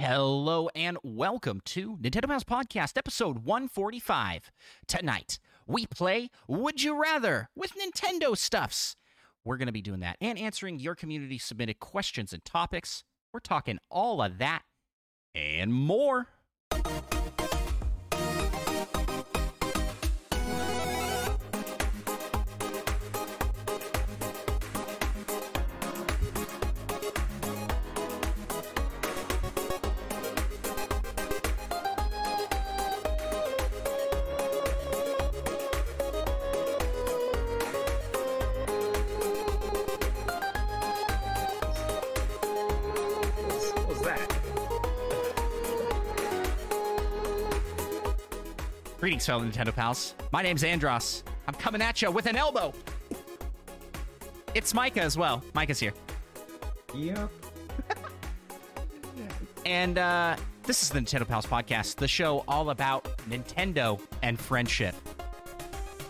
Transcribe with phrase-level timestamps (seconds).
[0.00, 4.50] Hello and welcome to Nintendo Mouse Podcast, episode 145.
[4.88, 8.96] Tonight, we play Would You Rather with Nintendo Stuffs.
[9.44, 13.04] We're going to be doing that and answering your community submitted questions and topics.
[13.34, 14.62] We're talking all of that
[15.34, 16.28] and more.
[49.20, 50.14] Greetings, fellow Nintendo pals.
[50.32, 51.22] My name's Andross.
[51.46, 52.72] I'm coming at you with an elbow.
[54.54, 55.44] It's Micah as well.
[55.52, 55.92] Micah's here.
[56.94, 57.30] Yep.
[59.66, 64.94] And uh, this is the Nintendo Pals Podcast, the show all about Nintendo and friendship.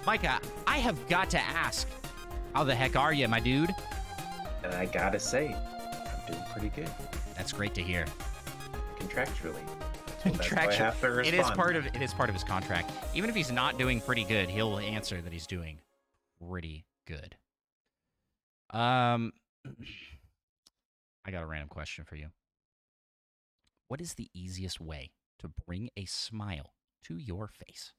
[0.07, 1.89] Micah, I have got to ask,
[2.55, 3.75] how the heck are you, my dude?
[4.63, 6.89] And I gotta say, I'm doing pretty good
[7.37, 8.07] That's great to hear.
[9.01, 9.65] contractually.
[10.23, 12.93] So that's why I Contraction- It is part of it is part of his contract.
[13.15, 15.81] Even if he's not doing pretty good, he'll answer that he's doing
[16.47, 17.37] pretty good.
[18.71, 19.33] Um,
[21.25, 22.29] I got a random question for you.
[23.89, 26.75] What is the easiest way to bring a smile
[27.05, 27.93] to your face?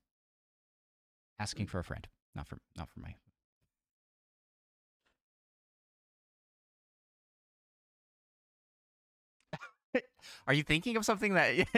[1.39, 3.15] Asking for a friend, not for not for my.
[10.47, 11.65] Are you thinking of something that you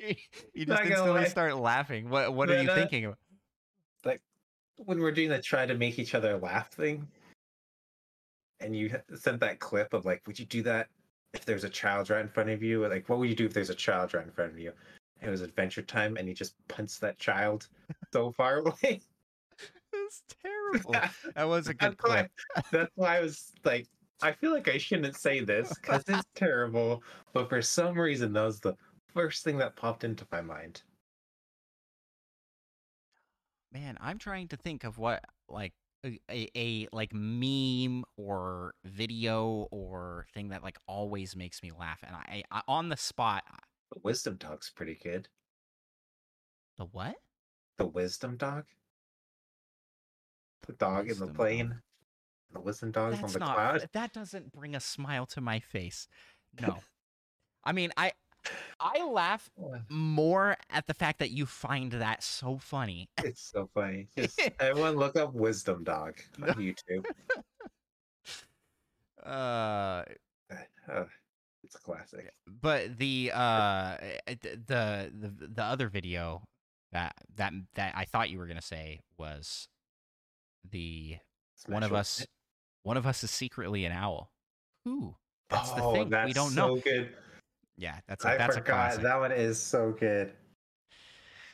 [0.00, 1.24] just Not instantly lie.
[1.24, 2.10] start laughing?
[2.10, 3.16] What what are you uh, thinking of?
[4.04, 4.20] like
[4.76, 7.06] when we're doing the try to make each other laugh thing,
[8.60, 10.88] and you sent that clip of like, would you do that
[11.32, 12.86] if there's a child right in front of you?
[12.86, 14.72] Like, what would you do if there's a child right in front of you?
[15.22, 17.68] It was Adventure Time, and you just punch that child
[18.12, 19.00] so far away.
[19.92, 20.96] It's terrible.
[21.34, 22.66] That was a good that's why, clip.
[22.72, 23.86] that's why I was like,
[24.22, 27.02] I feel like I shouldn't say this because it's terrible.
[27.32, 28.74] But for some reason, that was the
[29.12, 30.82] first thing that popped into my mind.
[33.72, 35.72] Man, I'm trying to think of what like
[36.04, 41.98] a, a, a like meme or video or thing that like always makes me laugh,
[42.06, 43.42] and I, I on the spot.
[43.92, 45.28] The wisdom dog's pretty good.
[46.78, 47.16] The what?
[47.78, 48.64] The wisdom dog.
[50.66, 51.68] The dog in the plane.
[51.68, 51.78] dog.
[52.54, 53.54] The wisdom dog's on the not.
[53.54, 53.88] cloud.
[53.92, 56.08] That doesn't bring a smile to my face.
[56.60, 56.78] No,
[57.64, 58.12] I mean I
[58.78, 59.50] I laugh
[59.88, 63.08] more at the fact that you find that so funny.
[63.24, 64.08] It's so funny.
[64.16, 67.04] Just everyone look up wisdom dog on YouTube.
[69.24, 70.04] Uh,
[70.88, 71.04] Uh,
[71.62, 72.32] it's a classic.
[72.46, 76.44] but the uh eh, the the the other video
[76.92, 79.68] that that that I thought you were gonna say was
[80.70, 81.16] the
[81.66, 82.26] one of us
[82.84, 84.30] one of us is secretly an owl.
[84.84, 85.14] Who?
[85.50, 86.04] That's the Oh, thing.
[86.04, 86.76] we that's don't so know.
[86.80, 87.10] Good.
[87.76, 88.66] Yeah, that's a, I that's a forgot.
[88.74, 89.02] classic.
[89.02, 90.32] That one is so good.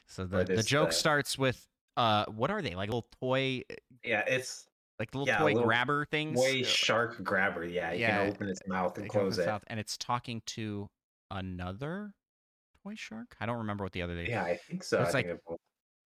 [0.07, 0.95] so the the joke that?
[0.95, 3.63] starts with uh what are they like little toy
[4.05, 4.67] Yeah, it's
[4.99, 6.39] like little Yeah, toy little grabber things?
[6.39, 7.65] Uh, shark grabber.
[7.65, 9.49] Yeah, you yeah, can open its mouth and close it.
[9.49, 10.89] out, and it's talking to
[11.31, 12.13] another
[12.85, 13.35] toy shark.
[13.41, 14.15] I don't remember what the other.
[14.23, 15.01] Yeah, I think so.
[15.03, 15.41] It's I like- it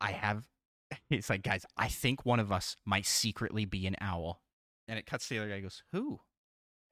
[0.01, 0.45] I have.
[1.11, 4.41] It's like, guys, I think one of us might secretly be an owl.
[4.89, 5.61] And it cuts to the other guy.
[5.61, 6.21] Goes, who?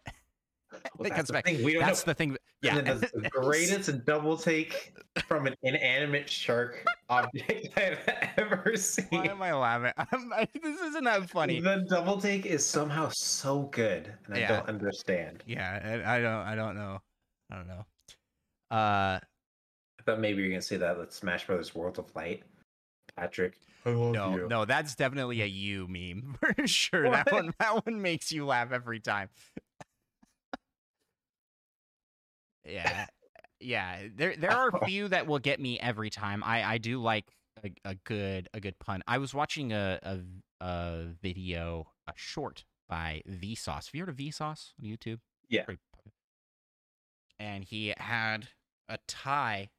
[0.97, 1.45] well, it that's the back.
[1.45, 2.37] thing, That's the thing.
[2.63, 4.95] Yeah, the, the greatest double take
[5.27, 7.99] from an inanimate shark object I've
[8.37, 9.07] ever seen.
[9.11, 9.93] Why am I laughing?
[10.13, 11.61] I'm, I, this isn't that funny.
[11.61, 14.49] The double take is somehow so good, and I Yeah.
[14.49, 15.43] don't understand.
[15.47, 16.47] Yeah, I, I don't.
[16.47, 17.01] I don't know.
[17.51, 17.85] I don't know.
[18.71, 22.45] Uh, I thought maybe you're gonna say that with Smash Brothers World of Light,
[23.17, 23.55] Patrick.
[23.85, 24.47] No, you.
[24.49, 27.11] no, that's definitely a you meme for sure.
[27.11, 29.29] That one, that one makes you laugh every time.
[32.65, 33.07] yeah,
[33.61, 34.03] yeah.
[34.15, 36.43] There, there are a few that will get me every time.
[36.45, 37.27] I, I do like
[37.65, 39.03] a, a good, a good pun.
[39.07, 40.19] I was watching a, a,
[40.65, 43.87] a video, a short by Vsauce.
[43.87, 45.19] Have you heard of Vsauce on YouTube?
[45.49, 45.65] Yeah.
[47.41, 48.49] And he had
[48.89, 49.71] a tie,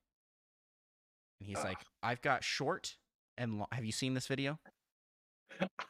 [1.40, 1.64] and he's Ugh.
[1.66, 2.98] like, "I've got short
[3.38, 3.68] and lo-.
[3.72, 4.60] have you seen this video?"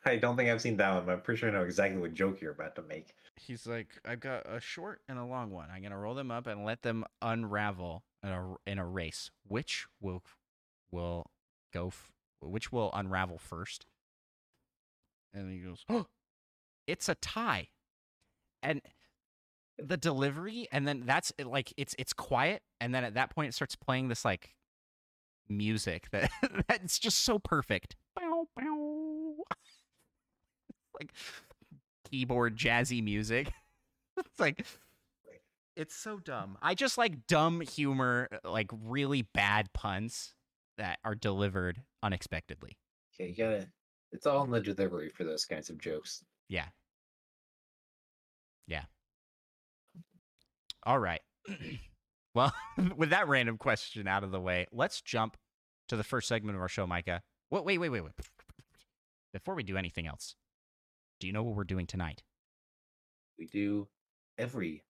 [0.05, 2.13] I don't think I've seen that one, but I'm pretty sure I know exactly what
[2.13, 3.13] joke you're about to make.
[3.35, 5.69] He's like, I've got a short and a long one.
[5.73, 9.31] I'm gonna roll them up and let them unravel in a in a race.
[9.47, 10.23] Which will
[10.91, 11.25] will
[11.73, 11.87] go?
[11.87, 12.11] F-
[12.41, 13.85] which will unravel first?
[15.33, 16.07] And he goes, "Oh,
[16.87, 17.69] it's a tie."
[18.61, 18.81] And
[19.77, 23.49] the delivery, and then that's it, like it's it's quiet, and then at that point
[23.49, 24.55] it starts playing this like
[25.49, 26.29] music that
[26.67, 27.95] that's just so perfect.
[28.15, 29.35] Bow, bow.
[30.99, 31.11] like
[32.09, 33.51] keyboard jazzy music.
[34.17, 34.65] it's like
[35.75, 36.57] it's so dumb.
[36.61, 40.35] I just like dumb humor, like really bad puns
[40.77, 42.77] that are delivered unexpectedly.
[43.15, 43.67] Okay, you gotta.
[44.11, 46.23] It's all in the delivery for those kinds of jokes.
[46.47, 46.67] Yeah.
[48.67, 48.83] Yeah.
[50.83, 51.21] All right.
[52.33, 52.53] well,
[52.95, 55.37] with that random question out of the way, let's jump
[55.89, 57.21] to the first segment of our show, Micah.
[57.51, 58.13] Wait, wait, wait, wait, wait.
[59.33, 60.35] Before we do anything else,
[61.19, 62.23] do you know what we're doing tonight?
[63.37, 63.87] We do
[64.37, 64.83] every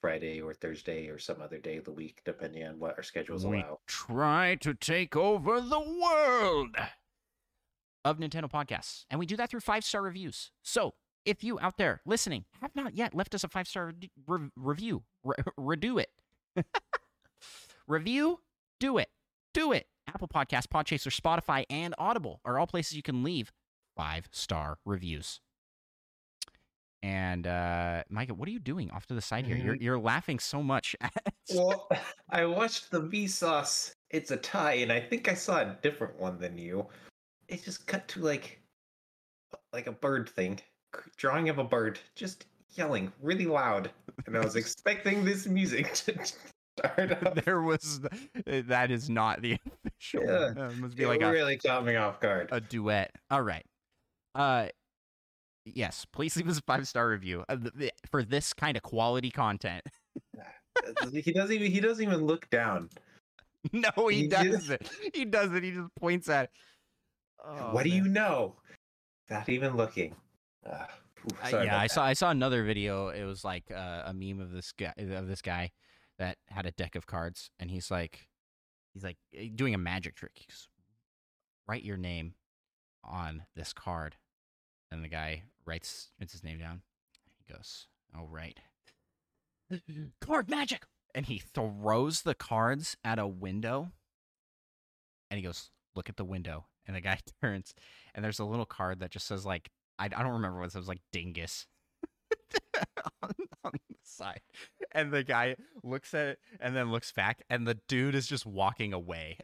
[0.00, 3.46] Friday or Thursday or some other day of the week, depending on what our schedules
[3.46, 3.78] we allow.
[3.86, 6.76] try to take over the world
[8.04, 10.50] of Nintendo podcasts, and we do that through five star reviews.
[10.62, 10.94] So,
[11.24, 13.92] if you out there listening have not yet left us a five star
[14.26, 16.10] re- review, re- redo it.
[17.86, 18.40] review,
[18.80, 19.08] do it,
[19.54, 19.86] do it.
[20.08, 23.52] Apple Podcasts, Podchaser, Spotify, and Audible are all places you can leave
[23.96, 25.40] five star reviews.
[27.04, 29.56] And uh, Micah, what are you doing off to the side here?
[29.56, 29.82] You're Mhm.
[29.82, 30.94] you're laughing so much.
[31.00, 31.12] At
[31.54, 31.88] Well,
[32.30, 33.94] I watched the Vsauce.
[34.10, 36.86] It's a tie, and I think I saw a different one than you.
[37.48, 38.60] It just cut to like,
[39.72, 40.60] like a bird thing,
[41.16, 43.90] drawing of a bird, just yelling really loud,
[44.26, 46.14] and I was expecting this music to
[46.78, 47.44] start up.
[47.44, 48.00] there was
[48.46, 50.22] that is not the official.
[50.24, 50.52] Yeah.
[50.64, 52.48] Uh, it must be It like a, really caught me off guard.
[52.52, 53.10] a duet.
[53.30, 53.64] All right.
[54.34, 54.68] Uh,
[55.66, 56.06] yes.
[56.12, 57.56] Please leave us a five star review uh,
[58.10, 59.82] for this kind of quality content.
[61.12, 62.88] he doesn't even he doesn't even look down.
[63.72, 64.90] no, he He doesn't.
[65.14, 65.62] He doesn't.
[65.62, 66.50] He just points at.
[67.44, 68.54] Oh, what do you know?
[69.30, 70.14] Not even looking.
[70.66, 70.88] Ah,
[71.26, 72.04] ooh, sorry yeah, I saw.
[72.04, 73.08] I saw another video.
[73.08, 75.70] It was like uh, a meme of this guy of this guy
[76.18, 78.28] that had a deck of cards, and he's like,
[78.92, 80.32] he's like eh, doing a magic trick.
[80.34, 80.68] He's
[81.66, 82.34] write your name
[83.04, 84.16] on this card,
[84.90, 86.82] and the guy writes writes his name down.
[87.44, 87.86] He goes,
[88.16, 88.58] "All right,
[90.20, 90.84] card magic,"
[91.14, 93.90] and he throws the cards at a window,
[95.30, 97.74] and he goes, "Look at the window." And the guy turns,
[98.14, 99.70] and there's a little card that just says like
[100.02, 101.66] I, I don't remember what it was like dingus
[103.22, 103.30] on,
[103.64, 104.40] on the side.
[104.92, 108.44] And the guy looks at it and then looks back, and the dude is just
[108.44, 109.38] walking away.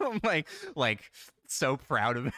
[0.00, 1.10] I'm like, like
[1.48, 2.26] so proud of.
[2.26, 2.30] Uh,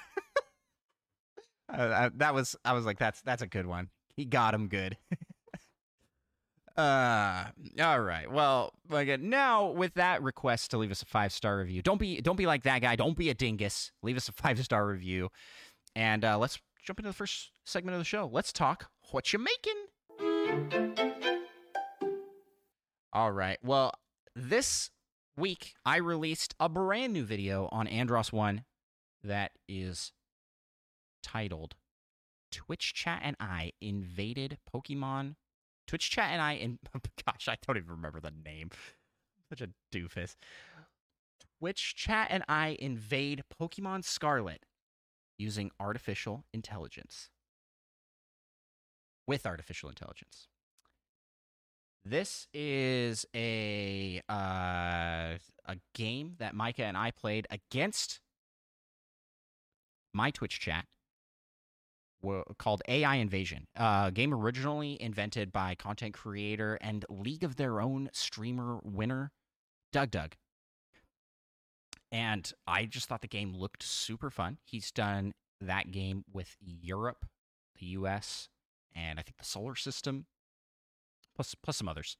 [1.68, 3.88] I, that was, I was like, that's that's a good one.
[4.16, 4.96] He got him good.
[6.76, 7.46] Uh,
[7.80, 8.30] all right.
[8.30, 12.20] Well, again, now with that request to leave us a five star review, don't be
[12.20, 12.94] don't be like that guy.
[12.94, 13.90] Don't be a dingus.
[14.02, 15.28] Leave us a five star review,
[15.96, 18.30] and uh, let's jump into the first segment of the show.
[18.32, 19.74] Let's talk what you're making.
[23.12, 23.58] All right.
[23.62, 23.92] Well,
[24.34, 24.88] this
[25.36, 28.64] week I released a brand new video on Andross One
[29.22, 30.12] that is
[31.22, 31.76] titled
[32.50, 35.34] "Twitch Chat and I Invaded Pokemon."
[35.86, 36.78] Twitch Chat and I, and
[37.26, 38.70] gosh, I don't even remember the name.
[39.50, 40.36] Such a doofus.
[41.58, 44.64] Twitch Chat and I invade Pokemon Scarlet
[45.38, 47.30] using artificial intelligence.
[49.26, 50.48] With artificial intelligence.
[52.04, 58.20] This is a uh, a game that Micah and I played against
[60.14, 60.86] my Twitch chat
[62.56, 63.66] called AI Invasion.
[63.76, 69.30] A game originally invented by content creator and League of Their Own streamer winner,
[69.92, 70.32] DougDoug.
[72.10, 74.58] And I just thought the game looked super fun.
[74.64, 77.26] He's done that game with Europe,
[77.78, 78.48] the US,
[78.94, 80.26] and I think the solar system,
[81.34, 82.16] plus plus some others.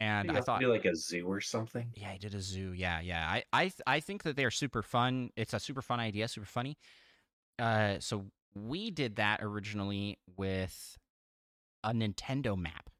[0.00, 1.88] And I to thought like a zoo or something.
[1.94, 2.72] yeah, he did a zoo.
[2.72, 3.26] Yeah, yeah.
[3.28, 5.30] I, I, I think that they're super fun.
[5.36, 6.78] It's a super fun idea, super funny.
[7.58, 10.96] Uh, so we did that originally with
[11.82, 12.90] a Nintendo map.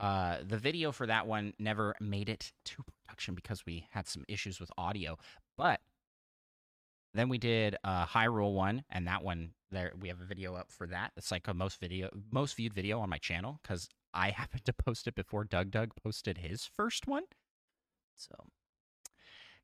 [0.00, 4.24] Uh, the video for that one never made it to production because we had some
[4.28, 5.18] issues with audio.
[5.56, 5.80] But
[7.14, 10.70] then we did a Hyrule one, and that one there we have a video up
[10.70, 11.12] for that.
[11.16, 14.72] It's like a most video, most viewed video on my channel because I happened to
[14.72, 17.24] post it before DougDoug posted his first one.
[18.16, 18.34] So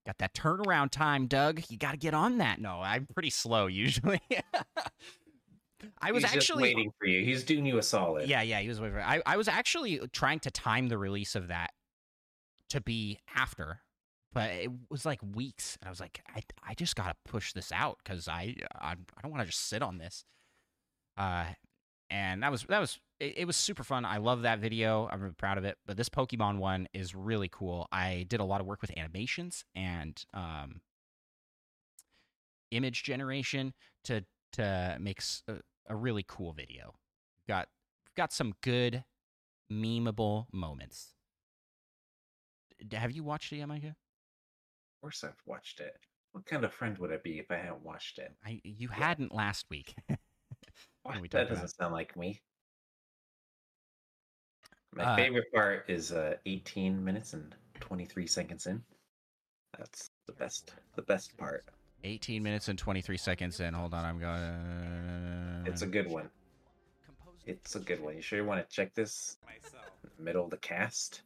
[0.07, 1.63] got that turnaround time, Doug.
[1.69, 2.61] You got to get on that.
[2.61, 4.21] No, I'm pretty slow usually.
[6.01, 7.25] I was He's actually waiting for you.
[7.25, 8.29] He's doing you a solid.
[8.29, 11.37] yeah, yeah, he was waiting for I, I was actually trying to time the release
[11.37, 11.71] of that
[12.71, 13.81] to be after,
[14.33, 15.77] but it was like weeks.
[15.81, 19.23] And I was like, I, I just gotta push this out because I, I I
[19.23, 20.25] don't want to just sit on this.
[21.17, 21.47] Uh,
[22.11, 24.05] and that was that was it, it was super fun.
[24.05, 25.09] I love that video.
[25.11, 25.77] I'm really proud of it.
[25.87, 27.89] But this Pokemon one is really cool.
[27.93, 30.81] I did a lot of work with animations and um,
[32.71, 35.23] image generation to to make
[35.89, 36.95] a really cool video.
[37.47, 37.69] Got
[38.17, 39.05] got some good
[39.71, 41.15] memeable moments.
[42.93, 43.89] Have you watched it yet, Micah?
[43.89, 45.97] Of course, I've watched it.
[46.33, 48.33] What kind of friend would I be if I hadn't watched it?
[48.45, 49.95] I you hadn't last week.
[51.05, 52.39] That doesn't about- sound like me.
[54.95, 58.83] My Uh, favorite part is uh, 18 minutes and 23 seconds in.
[59.79, 60.75] That's the best.
[60.97, 61.65] The best part.
[62.05, 63.73] 18 minutes and 23 seconds in.
[63.75, 65.67] Hold on, I'm going.
[65.67, 66.29] It's a good one.
[67.47, 68.15] It's a good one.
[68.17, 69.39] You sure you want to check this?
[70.05, 71.23] in the Middle of the cast.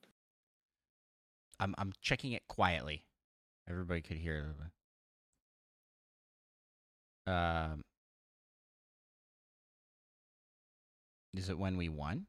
[1.63, 3.05] I'm I'm checking it quietly.
[3.69, 4.55] Everybody could hear.
[7.27, 7.31] it.
[7.31, 7.83] Um,
[11.35, 12.27] is it when we won?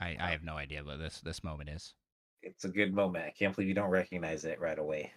[0.00, 1.94] I I have no idea what this this moment is.
[2.42, 3.24] It's a good moment.
[3.26, 5.12] I can't believe you don't recognize it right away.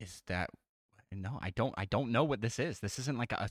[0.00, 0.50] Is that
[1.12, 1.38] no?
[1.42, 2.80] I don't I don't know what this is.
[2.80, 3.48] This isn't like a.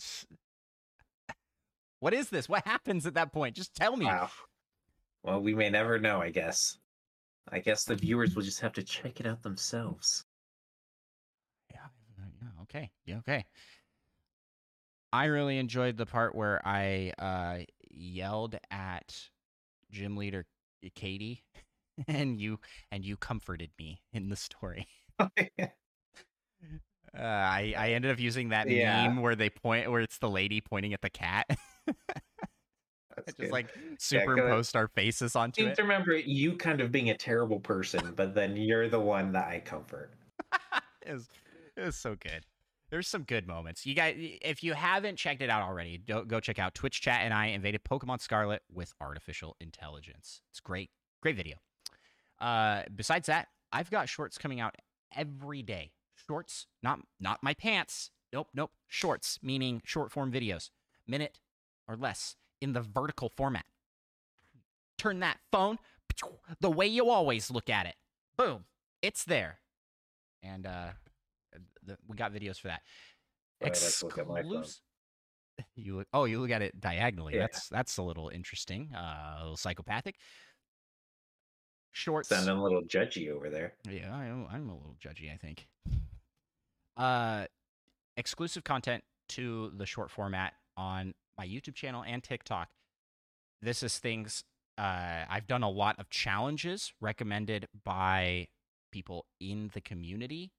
[2.03, 2.50] What is this?
[2.50, 3.55] What happens at that point?
[3.55, 4.03] Just tell me.
[4.03, 4.29] Wow.
[5.24, 6.77] Well, we may never know, I guess.
[7.48, 10.25] I guess the viewers will just have to check it out themselves.
[11.72, 11.77] Yeah,
[12.17, 13.45] yeah, okay, yeah, okay.
[15.13, 19.17] I really enjoyed the part where I uh, yelled at
[19.89, 20.45] gym leader
[20.95, 21.45] Katy,
[22.10, 22.60] and you
[22.91, 24.89] and you comforted me in the story.
[27.15, 29.07] Uh, I I ended up using that Yeah.
[29.07, 31.45] meme where they point where it's the lady pointing at the cat.
[33.15, 33.51] That's Just good.
[33.51, 35.75] like Yeah, 'cause superimposed our faces I onto seem it.
[35.75, 39.47] to remember you kind of being a terrible person, but then you're the one that
[39.47, 40.11] I comfort.
[41.05, 41.29] it, was,
[41.77, 42.45] it was so good.
[42.89, 43.85] There's some good moments.
[43.85, 47.21] You guys, if you haven't checked it out already, go, go check out Twitch Chat
[47.23, 50.41] and I invaded Pokemon Scarlet with artificial intelligence.
[50.51, 50.89] It's great,
[51.21, 51.57] great video.
[52.39, 54.75] Uh, besides that, I've got shorts coming out
[55.15, 55.91] every day.
[56.15, 58.11] Shorts, not not my pants.
[58.31, 58.71] Nope, nope.
[58.87, 60.69] Shorts, meaning short form videos,
[61.07, 61.39] minute
[61.87, 63.65] or less in the vertical format.
[64.97, 65.77] Turn that phone
[66.61, 67.95] the way you always look at it.
[68.37, 68.65] Boom,
[69.01, 69.59] it's there.
[70.41, 70.89] And uh,
[71.85, 72.81] the, we got videos for that.
[73.59, 74.63] Boy, let's look at my phone.
[74.63, 74.79] Exclus-
[75.75, 76.07] You look.
[76.13, 77.35] Oh, you look at it diagonally.
[77.35, 77.41] Yeah.
[77.41, 78.89] That's that's a little interesting.
[78.95, 80.15] Uh, a little psychopathic.
[81.91, 82.29] Shorts.
[82.29, 83.73] Sounding a little judgy over there.
[83.89, 85.31] Yeah, I, I'm a little judgy.
[85.31, 85.67] I think.
[86.97, 87.45] Uh,
[88.17, 92.69] exclusive content to the short format on my YouTube channel and TikTok.
[93.61, 94.43] This is things.
[94.77, 98.47] Uh, I've done a lot of challenges recommended by
[98.91, 100.51] people in the community,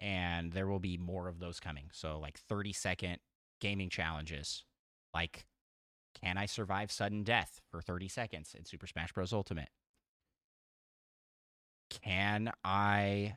[0.00, 1.90] and there will be more of those coming.
[1.92, 3.18] So, like 30 second
[3.60, 4.64] gaming challenges,
[5.12, 5.46] like
[6.22, 9.32] can I survive sudden death for 30 seconds in Super Smash Bros.
[9.32, 9.68] Ultimate?
[11.90, 13.36] Can I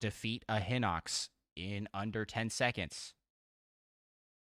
[0.00, 3.14] defeat a Hinox in under 10 seconds?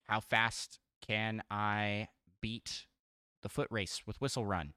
[0.04, 2.08] How fast can I
[2.40, 2.86] beat
[3.42, 4.74] the foot race with Whistle Run?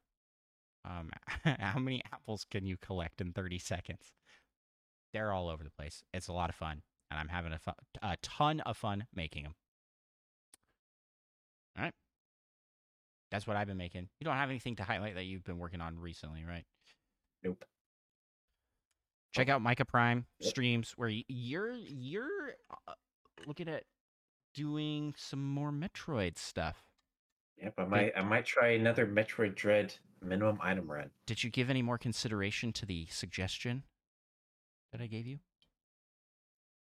[0.86, 1.12] Um,
[1.60, 4.12] how many apples can you collect in 30 seconds?
[5.14, 6.04] They're all over the place.
[6.14, 9.44] It's a lot of fun, and I'm having a, fu- a ton of fun making
[9.44, 9.56] them.
[11.78, 11.94] All right.
[13.32, 14.10] That's what I've been making.
[14.20, 16.66] You don't have anything to highlight that you've been working on recently, right?
[17.44, 17.66] Nope.
[19.34, 22.54] check out Micah Prime streams where you're you're
[22.88, 22.94] uh,
[23.46, 23.84] looking at
[24.54, 26.78] doing some more Metroid stuff.
[27.62, 31.10] Yep, I might I might try another Metroid Dread minimum item run.
[31.26, 33.84] Did you give any more consideration to the suggestion
[34.92, 35.40] that I gave you?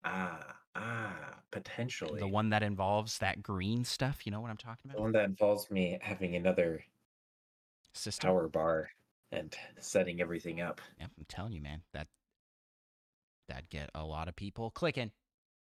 [0.03, 2.19] Ah, ah, potentially.
[2.19, 4.25] The one that involves that green stuff.
[4.25, 4.97] You know what I'm talking about?
[4.97, 6.83] The one that involves me having another
[7.93, 8.29] System.
[8.29, 8.89] power bar
[9.31, 10.81] and setting everything up.
[10.99, 11.81] Yep, I'm telling you, man.
[11.93, 12.07] That
[13.47, 15.11] that'd get a lot of people clicking,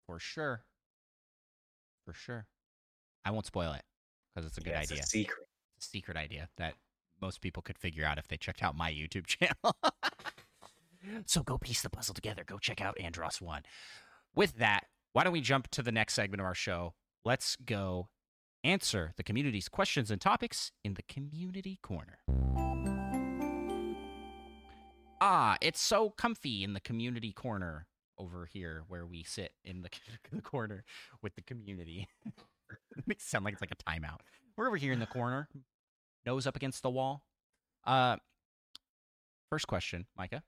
[0.05, 0.63] for sure.
[2.05, 2.45] For sure.
[3.25, 3.83] I won't spoil it
[4.33, 5.03] because it's a good Yeah, it's idea.
[5.03, 5.47] A secret.
[5.77, 6.73] It's a secret idea that
[7.21, 9.75] most people could figure out if they checked out my YouTube channel.
[11.25, 12.43] so go piece the puzzle together.
[12.45, 13.63] Go check out Andross One.
[14.35, 16.93] With that, why don't we jump to the next segment of our show?
[17.25, 18.09] Let's go
[18.63, 22.19] answer the community's questions and topics in the community corner.
[25.23, 27.85] Ah, it's so comfy in the community corner
[28.17, 29.89] over here where we sit in the,
[30.31, 30.83] the corner
[31.21, 32.07] with the community.
[32.25, 32.33] it
[33.07, 34.19] makes it sound like it's like a timeout.
[34.55, 35.47] We're over here in the corner,
[36.25, 37.23] nose up against the wall.
[37.85, 38.17] Uh,
[39.49, 40.43] first question, Micah,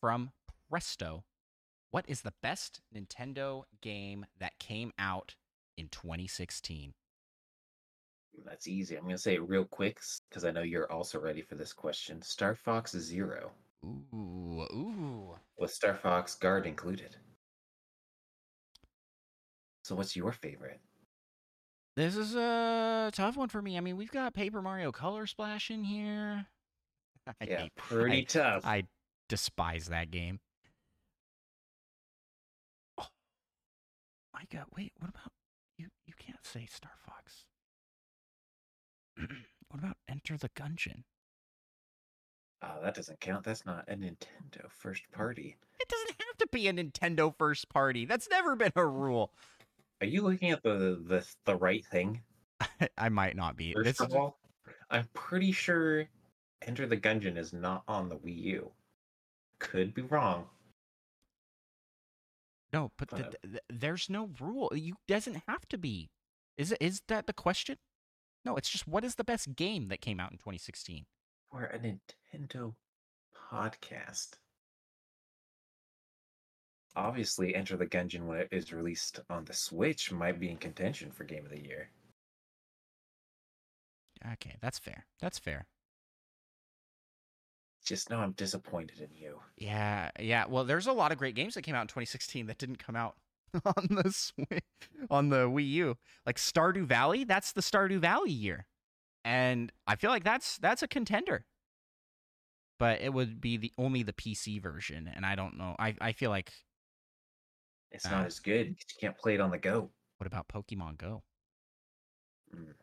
[0.00, 0.32] from
[0.68, 1.24] Presto
[1.90, 5.34] What is the best Nintendo game that came out
[5.76, 6.94] in 2016?
[8.44, 8.96] That's easy.
[8.96, 12.22] I'm gonna say it real quick because I know you're also ready for this question.
[12.22, 13.50] Star Fox Zero
[13.84, 15.36] Ooh, ooh.
[15.58, 17.16] with Star Fox Guard included.
[19.84, 20.80] So, what's your favorite?
[21.96, 23.76] This is a tough one for me.
[23.76, 26.46] I mean, we've got Paper Mario Color Splash in here.
[27.26, 28.66] I yeah, hate- pretty I- tough.
[28.66, 28.84] I
[29.28, 30.40] despise that game.
[32.98, 33.06] Oh,
[34.34, 34.66] my God!
[34.76, 35.32] Wait, what about
[35.78, 35.88] you?
[36.06, 37.44] You can't say Star Fox.
[39.70, 41.04] what about Enter the Gungeon?
[42.62, 43.44] Oh, that doesn't count.
[43.44, 45.56] That's not a Nintendo first party.
[45.80, 48.04] It doesn't have to be a Nintendo first party.
[48.04, 49.32] That's never been a rule.
[50.02, 52.20] Are you looking at the the the right thing?
[52.98, 53.72] I might not be.
[53.72, 54.38] First This of is- all,
[54.90, 56.06] I'm pretty sure
[56.66, 58.70] Enter the Gungeon is not on the Wii U.
[59.58, 60.46] Could be wrong.
[62.72, 64.70] no, but the, but- th- there's no rule.
[64.74, 66.10] You doesn't have to be.
[66.58, 66.78] Is it?
[66.80, 67.76] Is that the question?
[68.44, 71.04] No, it's just what is the best game that came out in 2016?
[71.52, 72.74] We're a Nintendo
[73.52, 74.30] podcast.
[76.96, 81.10] Obviously, Enter the Gungeon when it is released on the Switch might be in contention
[81.10, 81.90] for Game of the Year.
[84.32, 85.06] Okay, that's fair.
[85.20, 85.66] That's fair.
[87.84, 89.40] Just know I'm disappointed in you.
[89.56, 90.44] Yeah, yeah.
[90.46, 92.96] Well, there's a lot of great games that came out in 2016 that didn't come
[92.96, 93.16] out
[93.64, 94.62] on the Switch,
[95.08, 95.96] on the Wii U.
[96.26, 98.66] Like Stardew Valley, that's the Stardew Valley year,
[99.24, 101.46] and I feel like that's that's a contender.
[102.78, 105.76] But it would be the only the PC version, and I don't know.
[105.78, 106.52] I I feel like
[107.90, 108.26] It's not Ah.
[108.26, 109.90] as good you can't play it on the go.
[110.18, 111.22] what about Pokemon Go?
[112.54, 112.74] Mm.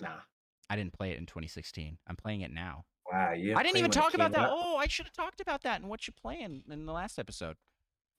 [0.00, 0.20] Nah.
[0.70, 1.98] I didn't play it in 2016.
[2.06, 2.84] I'm playing it now.
[3.12, 4.40] Wow, I didn't even talk about that.
[4.40, 4.48] that.
[4.50, 7.56] Oh, I should have talked about that and what you playing in the last episode.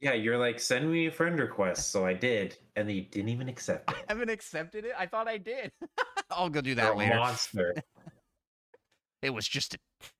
[0.01, 1.91] Yeah, you're like, send me a friend request.
[1.91, 3.97] So I did, and then you didn't even accept it.
[3.97, 4.91] I haven't accepted it.
[4.97, 5.71] I thought I did.
[6.29, 7.15] I'll go do You're that a later.
[7.15, 7.73] monster.
[9.21, 9.77] It was just a,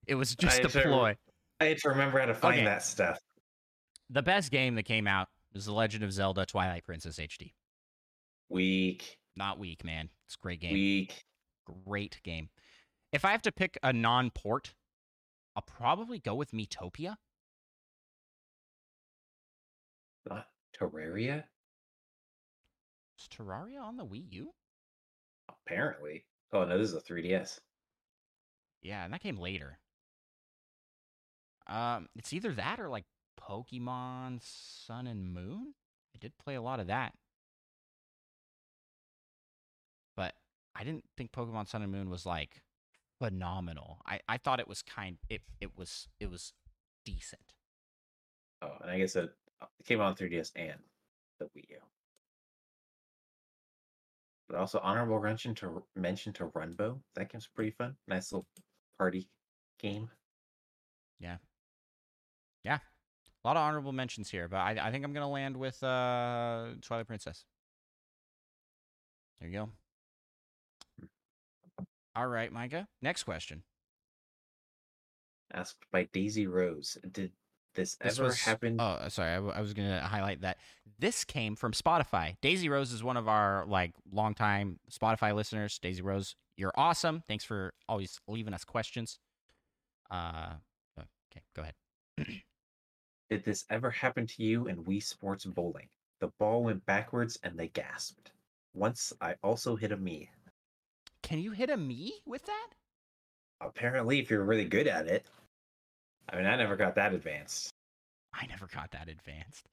[0.08, 1.16] it was just I a ploy.
[1.60, 2.66] I had to remember how to find Okay.
[2.66, 3.20] that stuff.
[4.10, 7.54] The best game that came out was The Legend of Zelda Twilight Princess HD.
[8.50, 10.10] Weak, Not weak, man.
[10.26, 10.74] It's a great game.
[10.74, 11.24] weak.
[11.86, 12.50] Great game.
[13.12, 14.74] If I have to pick a non-port,
[15.56, 17.18] I'll probably go with Miitopia.
[20.30, 20.48] Not
[20.80, 21.44] Terraria,
[23.20, 24.54] Is Terraria on the Wii U?
[25.50, 26.26] apparently.
[26.54, 27.60] Oh no, this is a 3DS.
[28.82, 29.80] Yeah, and that came later.
[31.68, 33.06] Um, it's either that or like
[33.40, 35.74] Pokemon Sun and Moon.
[36.16, 37.14] I did play a lot of that.
[40.16, 40.36] But
[40.76, 42.62] I didn't think Pokemon Sun and Moon was like
[43.20, 44.00] phenomenal.
[44.06, 46.54] I, I thought it was kind it it was it was
[47.04, 47.54] decent.
[48.62, 50.80] Oh, and I guess it, it came on 3DS and
[51.40, 51.78] the Wii U.
[54.48, 57.00] But also honorable mention to mention to Runbow.
[57.16, 57.96] That game's pretty fun.
[58.08, 58.46] Nice little
[58.98, 59.28] party
[59.80, 60.10] game.
[61.20, 61.38] Yeah.
[62.64, 62.80] Yeah.
[63.44, 66.68] A lot of honorable mentions here, but I, I think I'm gonna land with uh,
[66.82, 67.46] Twilight Princess.
[69.40, 69.70] There you
[71.00, 71.08] go.
[72.16, 72.88] All right, Micah.
[73.02, 73.64] Next question.
[75.54, 76.98] Asked by Daisy Rose.
[77.12, 77.32] Did
[77.76, 78.78] this, This ever was happen?
[78.80, 79.32] Oh, uh, sorry.
[79.32, 80.58] I, w- I was gonna highlight that
[81.00, 82.36] this came from Spotify.
[82.42, 85.78] Daisy Rose is one of our like longtime Spotify listeners.
[85.80, 87.24] Daisy Rose, you're awesome.
[87.28, 89.20] Thanks for always leaving us questions.
[90.10, 90.54] Uh,
[91.00, 91.74] okay, go ahead.
[93.30, 95.90] Did this ever happen to you in Wii Sports Bowling?
[96.20, 98.32] The ball went backwards and they gasped.
[98.74, 100.28] Once I also hit a Mii.
[101.24, 102.70] Can you hit a Mii with that?
[103.62, 105.26] Apparently, if you're really good at it.
[106.30, 107.70] I mean, I never got that advanced.
[108.34, 109.66] I never got that advanced.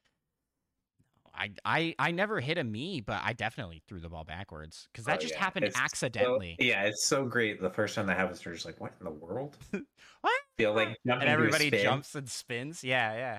[1.34, 5.06] I, I I never hit a Mii, but I definitely threw the ball backwards because
[5.06, 5.40] that Oh, just yeah.
[5.40, 6.56] happened It's so- accidentally.
[6.58, 7.58] yeah, it's so great.
[7.60, 9.56] The first time that happens, you're just like, what in the world?
[10.20, 10.40] What?
[10.58, 12.84] Feel like and everybody jumps and spins.
[12.84, 13.38] Yeah, yeah.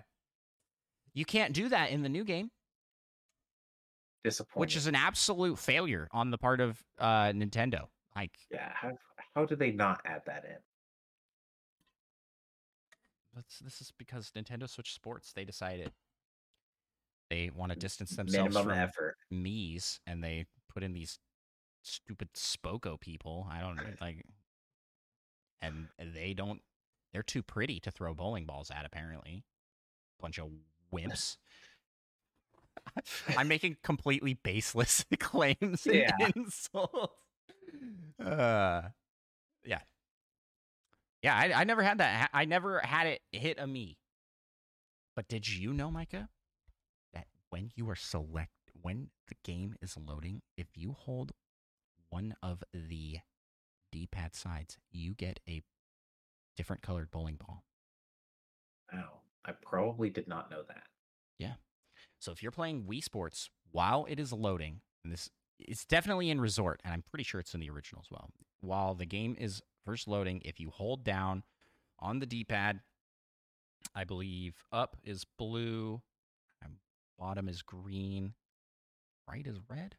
[1.14, 2.50] You can't do that in the new game,
[4.24, 4.60] Disappointing.
[4.60, 7.84] which is an absolute failure on the part of uh, Nintendo.
[8.16, 8.72] Like, yeah.
[8.74, 8.92] How
[9.36, 10.58] how did they not add that in?
[13.36, 15.92] That's, this is because Nintendo Switch Sports they decided
[17.30, 19.16] they want to distance themselves Minimum from effort.
[19.32, 21.20] Mii's, and they put in these
[21.82, 23.48] stupid Spoko people.
[23.52, 24.24] I don't know, like,
[25.62, 26.62] and they don't.
[27.12, 28.86] They're too pretty to throw bowling balls at.
[28.86, 29.44] Apparently,
[30.20, 30.50] bunch of
[30.94, 31.38] wimps.
[33.38, 36.30] I'm making completely baseless claims and Yeah.
[36.36, 37.14] insults.
[38.24, 38.90] Uh,
[39.66, 39.80] yeah,
[41.24, 41.36] yeah.
[41.36, 42.30] I, I never had that.
[42.34, 43.96] I never had it hit a Mii.
[45.16, 46.30] But did you know, Micah,
[47.14, 51.32] that when you are select when the game is loading, if you hold
[52.10, 53.20] one of the
[53.92, 55.62] D-pad sides, you get a
[56.58, 57.64] different colored bowling ball.
[58.92, 59.22] Wow.
[59.46, 60.84] I probably did not know that.
[61.40, 61.54] Yeah.
[62.20, 66.42] So if you're playing Wii Sports while it is loading, and this it's definitely in
[66.42, 68.30] Resort, and I'm pretty sure it's in the original as well.
[68.62, 71.44] While the game is first loading, if you hold down
[72.00, 72.80] on the D-pad,
[73.96, 76.02] I believe up is blue,
[76.62, 76.74] and
[77.20, 78.34] bottom is green,
[79.30, 79.96] right is red,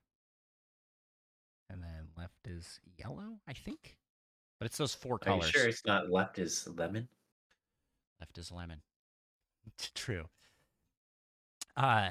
[1.70, 3.96] and then left is yellow, I think.
[4.58, 5.50] But it's those four Are you colors.
[5.50, 7.08] sure it's not left is lemon?
[8.20, 8.80] Left is lemon.
[9.94, 10.24] True.
[11.76, 12.10] Uh,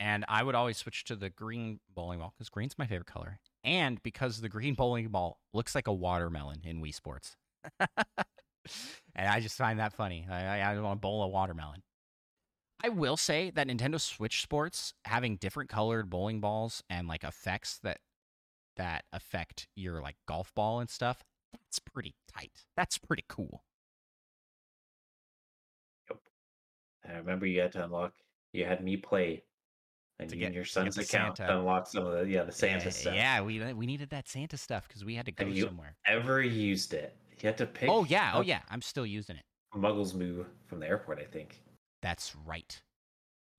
[0.00, 3.40] and I would always switch to the green bowling ball because green's my favorite color,
[3.64, 7.36] and because the green bowling ball looks like a watermelon in Wii Sports,
[7.80, 7.88] and
[9.16, 10.26] I just find that funny.
[10.30, 11.82] I, I, I want to bowl a watermelon.
[12.82, 17.78] I will say that Nintendo Switch Sports having different colored bowling balls and like effects
[17.82, 17.98] that
[18.76, 21.24] that affect your like golf ball and stuff.
[21.52, 22.66] That's pretty tight.
[22.76, 23.64] That's pretty cool.
[27.08, 28.12] I remember you had to unlock.
[28.52, 29.42] You had me play,
[30.20, 31.58] and To you get- and your to get son's account Santa.
[31.58, 33.14] unlock some of the yeah the Santa yeah, stuff.
[33.14, 35.96] Yeah, we we needed that Santa stuff because we had to go Have you somewhere.
[36.06, 37.16] Ever used it?
[37.40, 37.88] You had to pick.
[37.88, 39.44] Oh yeah, oh yeah, I'm still using it.
[39.74, 41.20] Muggles move from the airport.
[41.20, 41.62] I think.
[42.02, 42.80] That's right.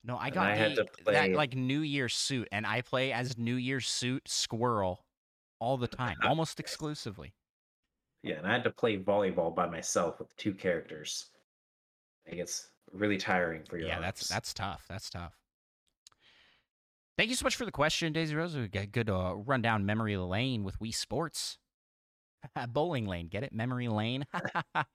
[0.02, 3.12] No, I got I the, to play- that like New Year's suit, and I play
[3.12, 5.00] as New Year's suit Squirrel
[5.60, 7.32] all the time, almost exclusively.
[8.22, 11.26] Yeah, and I had to play volleyball by myself with two characters.
[12.26, 14.84] It gets really tiring for your Yeah, that's that's tough.
[14.88, 15.34] That's tough.
[17.20, 18.56] Thank you so much for the question, Daisy Rose.
[18.56, 21.58] We got a good uh, rundown memory lane with Wii Sports.
[22.70, 23.52] Bowling lane, get it?
[23.52, 24.24] Memory lane.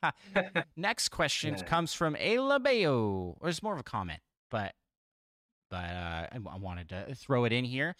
[0.76, 1.62] Next question Yeah.
[1.66, 3.38] comes from Ayla Bayo.
[3.40, 4.74] Or it's more of a comment, but
[5.70, 7.96] but uh, I, I wanted to throw it in here.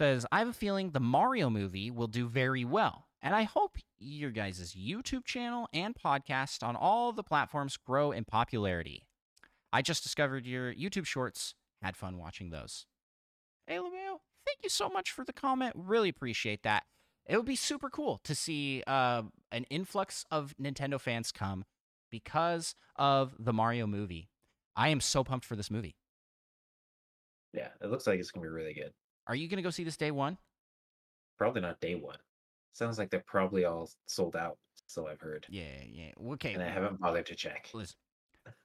[0.00, 3.78] Says, I have a feeling the Mario movie will do very well, and I hope
[3.98, 9.08] your guys' YouTube channel and podcast on all the platforms grow in popularity.
[9.72, 11.56] I just discovered your YouTube shorts.
[11.82, 12.86] Had fun watching those.
[13.70, 15.74] Bayo, thank you so much for the comment.
[15.76, 16.84] Really appreciate that.
[17.26, 21.64] It would be super cool to see uh, an influx of Nintendo fans come
[22.10, 24.28] because of the Mario movie.
[24.74, 25.94] I am so pumped for this movie.
[27.52, 28.92] yeah, it looks like it's gonna be really good.
[29.26, 30.38] Are you going to go see this day one?
[31.38, 32.16] Probably not day one.
[32.72, 34.58] Sounds like they're probably all sold out.
[34.86, 36.10] So I've heard, Yeah, yeah.
[36.32, 36.54] Okay.
[36.54, 37.68] and I haven't bothered to check.
[37.72, 37.94] Listen,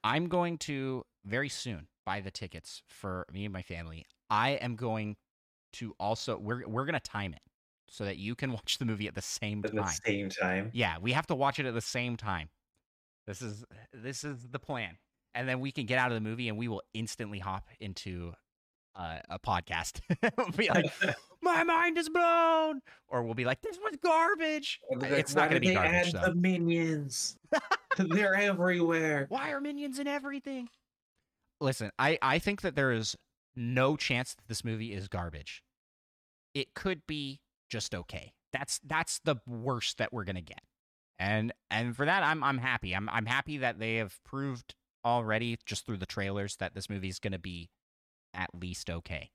[0.02, 4.06] I'm going to very soon buy the tickets for me and my family.
[4.30, 5.16] I am going
[5.74, 7.40] to also we're we're gonna time it
[7.88, 9.92] so that you can watch the movie at the same At the time.
[10.04, 10.70] same time.
[10.72, 12.48] Yeah, we have to watch it at the same time.
[13.26, 14.96] This is this is the plan,
[15.34, 18.32] and then we can get out of the movie and we will instantly hop into
[18.94, 20.00] uh, a podcast.
[20.38, 20.86] we'll be like,
[21.42, 25.60] "My mind is blown," or we'll be like, "This was garbage." Like, It's not going
[25.60, 26.28] to be garbage add though.
[26.28, 27.36] The minions.
[27.98, 29.26] they're everywhere.
[29.28, 30.68] Why are minions in everything?
[31.60, 33.16] Listen, I, I think that there is
[33.54, 35.62] no chance that this movie is garbage.
[36.54, 37.40] It could be
[37.70, 38.32] just okay.
[38.52, 40.60] That's that's the worst that we're gonna get.
[41.18, 42.94] And and for that I'm I'm happy.
[42.94, 47.08] I'm I'm happy that they have proved already just through the trailers that this movie
[47.08, 47.70] is gonna be
[48.34, 49.30] at least okay.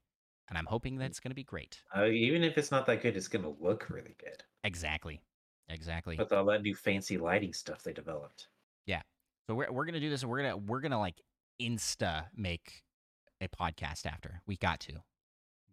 [0.49, 1.81] And I'm hoping that it's gonna be great.
[1.95, 5.21] Uh, even if it's not that good, it's gonna look really good Exactly.
[5.69, 6.17] Exactly.
[6.17, 8.47] with all that new fancy lighting stuff they developed.
[8.85, 9.01] Yeah.
[9.47, 11.21] So we're we're gonna do this, and we're gonna we're gonna like
[11.67, 12.83] insta make
[13.41, 14.41] a podcast after.
[14.45, 14.93] We got to,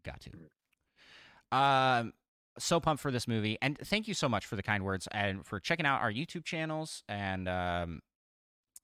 [0.04, 1.56] got to.
[1.56, 2.12] Um,
[2.58, 5.46] so pumped for this movie, and thank you so much for the kind words and
[5.46, 8.00] for checking out our YouTube channels and um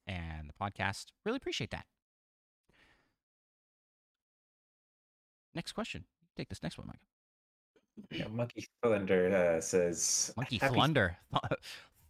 [0.06, 1.06] and the podcast.
[1.24, 1.86] Really appreciate that.
[5.54, 6.04] Next question.
[6.36, 7.00] Take this next one, Mike.
[8.10, 11.16] Yeah, Monkey Thunder uh, says Monkey Flunder.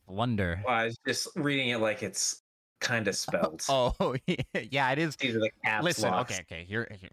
[0.06, 0.60] Flunder.
[0.66, 2.42] Well, I was just reading it like it's
[2.84, 3.62] kind of spelled.
[3.68, 4.14] Oh,
[4.70, 5.16] yeah, it is.
[5.16, 6.32] These are the caps Listen, locks.
[6.32, 6.64] okay, okay.
[6.64, 7.10] Here, here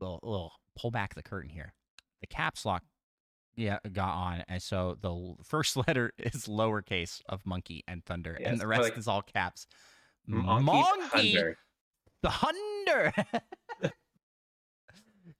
[0.00, 1.74] little, little pull back the curtain here.
[2.20, 2.82] The caps lock,
[3.56, 8.50] yeah, got on, and so the first letter is lowercase of monkey and thunder, Yeah,
[8.50, 9.66] and the rest like is all caps.
[10.26, 11.58] Monkey Monkey, Thunder.
[12.22, 13.12] the thunder.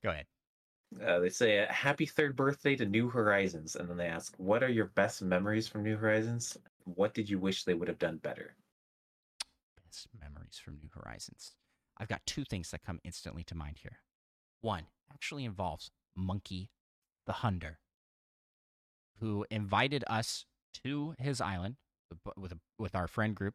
[0.02, 0.26] Go ahead.
[1.04, 4.62] Uh, they say uh, happy third birthday to New Horizons, and then they ask, "What
[4.62, 6.56] are your best memories from New Horizons?
[6.84, 8.54] What did you wish they would have done better?"
[9.98, 11.56] Best memories from New Horizons.
[11.96, 13.98] I've got two things that come instantly to mind here.
[14.60, 16.70] One actually involves Monkey
[17.26, 17.78] the Hunder,
[19.18, 20.44] who invited us
[20.84, 21.76] to his island
[22.10, 23.54] with with, with our friend group.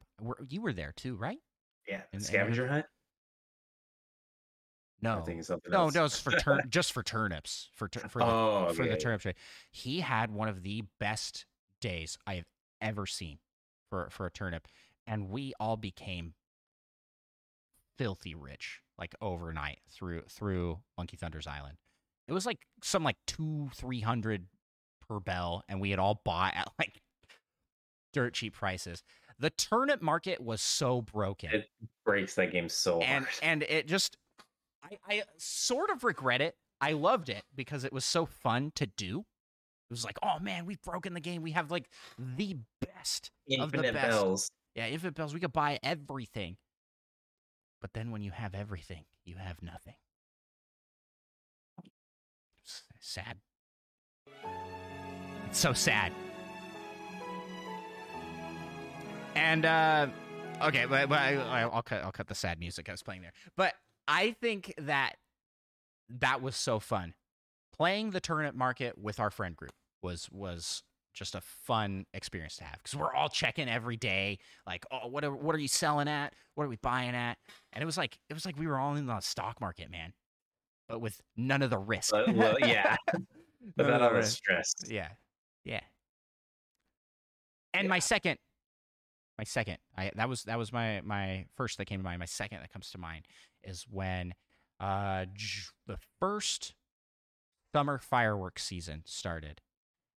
[0.50, 1.40] You were there too, right?
[1.88, 2.86] Yeah, in- scavenger hunt.
[5.02, 5.96] No, I think it's something no, else.
[5.96, 6.06] no.
[6.06, 9.22] It's for tur- just for turnips for tur- for the, oh, for yeah, the turnip
[9.22, 9.36] trade.
[9.72, 11.46] He had one of the best
[11.80, 12.46] days I have
[12.82, 13.40] ever seen
[13.90, 14.68] for for a turnip,
[15.08, 16.34] and we all became
[17.98, 21.78] filthy rich like overnight through through Monkey Thunder's Island.
[22.28, 24.46] It was like some like two three hundred
[25.08, 27.02] per bell, and we had all bought at like
[28.14, 29.04] dirt cheap prices.
[29.40, 31.70] The turnip market was so broken It
[32.06, 33.36] breaks that game so and hard.
[33.42, 34.16] and it just
[34.84, 36.56] I, I sort of regret it.
[36.80, 39.20] I loved it because it was so fun to do.
[39.20, 41.42] It was like, oh man, we've broken the game.
[41.42, 43.32] We have like the best.
[43.60, 44.08] of the Infinite best.
[44.10, 44.52] bells.
[44.76, 45.34] Yeah, infinite bells.
[45.34, 46.58] We could buy everything.
[47.82, 49.96] But then when you have everything, you have nothing.
[52.64, 53.38] It's sad.
[55.50, 56.12] It's so sad.
[59.36, 60.08] And uh
[60.62, 63.22] okay, but, but I, I- I'll cut I'll cut the sad music I was playing
[63.22, 63.34] there.
[63.58, 63.74] But
[64.08, 65.14] I think that
[66.10, 67.14] that was so fun.
[67.76, 70.84] Playing the turnip market with our friend group was was
[71.14, 75.24] just a fun experience to have because we're all checking every day, like, oh, what
[75.24, 76.34] are what are you selling at?
[76.56, 77.38] What are we buying at?
[77.72, 80.14] And it was like it was like we were all in the stock market, man,
[80.90, 82.12] but with none of the risk.
[82.12, 82.96] But, well, yeah,
[83.64, 84.74] None but of that the all the stress.
[84.88, 85.10] Yeah.
[85.64, 85.80] Yeah.
[87.74, 88.38] And my second
[89.38, 92.20] my second, I that was that was my my first that came to mind.
[92.20, 93.26] My second that comes to mind
[93.64, 94.34] is when
[94.80, 95.26] uh
[95.88, 96.76] the first
[97.74, 99.62] summer fireworks season started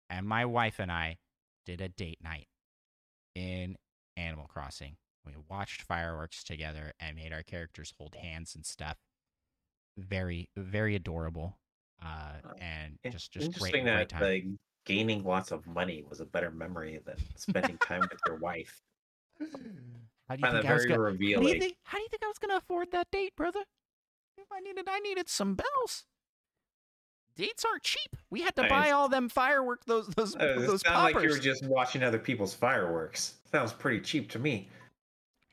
[0.10, 1.18] and my wife and I
[1.66, 2.48] did a date night
[3.36, 3.76] in
[4.18, 4.98] Animal Crossing.
[5.26, 8.98] We watched fireworks together and made our characters hold hands and stuff.
[9.98, 11.58] Very very adorable.
[12.04, 14.22] Uh and just just great, Interesting great that time.
[14.22, 14.44] like
[14.86, 18.82] gaining lots of money was a better memory than spending time with your wife.
[20.28, 21.04] How do you think I was gonna?
[21.04, 21.76] How do you think?
[21.84, 23.62] How do you think I was gonna afford that date, brother?
[24.38, 26.06] If I needed, I needed some bells.
[27.36, 28.16] Dates aren't cheap.
[28.30, 28.70] We had to Nice.
[28.72, 29.86] buy all them fireworks.
[29.86, 31.16] those those Uh, those sounds poppers.
[31.16, 33.36] like you were just watching other people's fireworks.
[33.52, 34.70] Sounds pretty cheap to me.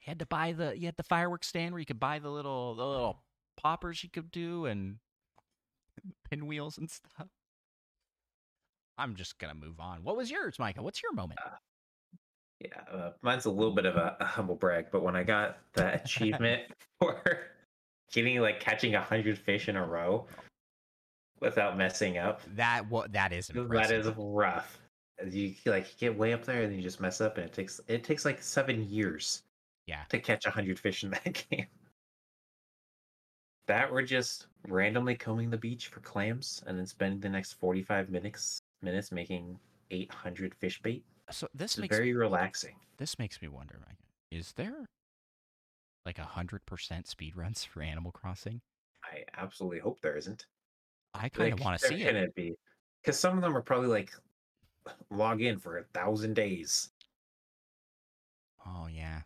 [0.01, 2.31] You had to buy the you had the fireworks stand where you could buy the
[2.31, 3.23] little the little
[3.57, 4.99] poppers you could do and
[6.31, 7.29] pinwheels and stuff.
[8.99, 10.05] I'm just gonna move on.
[10.05, 10.83] What was yours, Micah?
[10.83, 11.40] What's your moment?
[12.61, 15.59] Yeah, uh, mine's a little bit of a, a humble brag, but when I got
[15.75, 16.62] that achievement
[17.01, 17.21] for
[18.12, 20.27] getting like catching a hundred fish in a row
[21.43, 24.07] without messing up, That what that is that impressive.
[24.07, 24.79] is rough.
[25.31, 28.03] You like get way up there and you just mess up, and it takes it
[28.05, 29.43] takes like seven years
[29.87, 30.05] Yeah.
[30.09, 31.67] to catch a hundred fish in that game.
[33.69, 37.83] That we're just randomly combing the beach for clams and then spending the next forty
[37.83, 39.59] five minutes minutes making
[39.91, 41.05] eight hundred fish bait.
[41.31, 42.77] So this It's makes very relaxing.
[42.99, 43.79] this makes me wonder,
[44.31, 44.87] Is there
[46.05, 48.61] like a hundred percent speed runs for Animal Crossing?
[49.05, 50.47] I absolutely hope there isn't.
[51.14, 52.35] I kind of want to see can it.
[52.35, 52.55] be
[53.03, 54.11] because some of them are probably like
[55.11, 56.90] log in for a thousand days.
[58.66, 59.22] Oh yeah,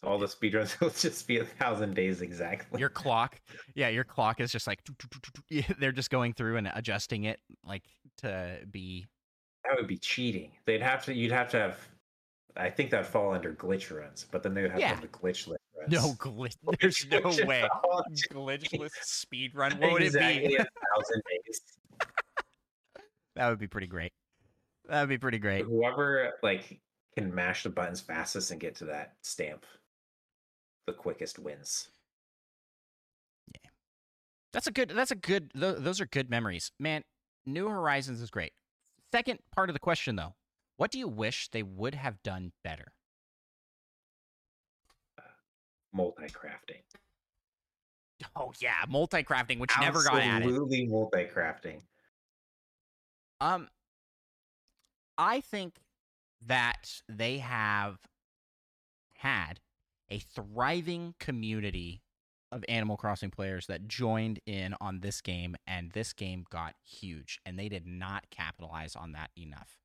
[0.00, 2.78] So all the speedruns will just be a thousand days exactly.
[2.80, 3.40] your clock.
[3.74, 4.80] Yeah, your clock is just like
[5.78, 7.84] they're just going through and adjusting it like
[8.18, 9.06] to be.
[9.64, 10.52] that would be cheating.
[10.64, 11.14] They'd have to.
[11.14, 11.78] You'd have to have.
[12.56, 14.88] I think that'd fall under glitch runs, but then they would have Yeah.
[14.90, 15.92] to have the glitchless runs.
[15.92, 16.56] No glitch.
[16.80, 17.68] There's no way.
[18.30, 19.72] Glitchless speed run.
[19.78, 20.54] What would exactly it be?
[20.56, 20.58] a
[20.96, 21.60] thousand days.
[23.36, 24.12] That would be pretty great.
[24.88, 25.64] That would be pretty great.
[25.64, 26.80] Whoever like
[27.16, 29.64] can mash the buttons fastest and get to that stamp,
[30.86, 31.88] the quickest wins.
[33.52, 33.70] Yeah,
[34.52, 34.90] that's a good.
[34.90, 35.50] That's a good.
[35.58, 37.02] Th- those are good memories, man.
[37.46, 38.52] New Horizons is great.
[39.12, 40.34] Second part of the question, though,
[40.76, 42.92] what do you wish they would have done better?
[45.92, 46.82] Multi-crafting.
[48.36, 50.48] Oh yeah, multi-crafting, which never got added.
[50.48, 51.80] Absolutely multi-crafting.
[53.40, 53.68] Um,
[55.18, 55.74] I think
[56.46, 57.98] that they have
[59.16, 59.60] had
[60.08, 62.02] a thriving community
[62.52, 67.40] of Animal Crossing players that joined in on this game, and this game got huge,
[67.46, 69.78] and they did not capitalize on that enough.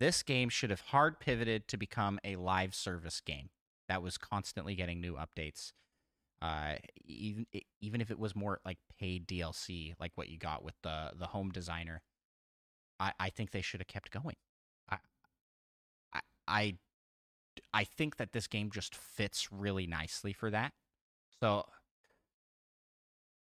[0.00, 3.50] This game should have hard pivoted to become a live service game
[3.88, 5.72] that was constantly getting new updates.
[6.42, 7.46] Uh, even
[7.80, 11.26] even if it was more like paid DLC, like what you got with the the
[11.26, 12.02] home designer,
[13.00, 14.36] I, I think they should have kept going.
[14.88, 14.98] I,
[16.46, 16.76] I,
[17.72, 20.72] I, think that this game just fits really nicely for that.
[21.40, 21.64] So,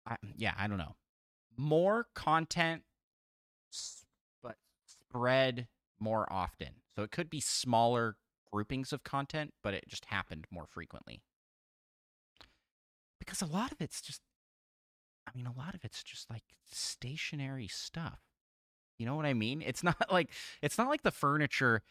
[0.06, 0.96] I, yeah, I don't know.
[1.56, 2.82] More content,
[4.42, 5.68] but spread
[5.98, 6.68] more often.
[6.96, 8.16] So it could be smaller
[8.54, 11.20] groupings of content, but it just happened more frequently.
[13.18, 14.20] because a lot of it's just
[15.26, 18.20] I mean, a lot of it's just like stationary stuff.
[18.98, 19.60] You know what I mean?
[19.60, 20.30] It's not like
[20.62, 21.82] it's not like the furniture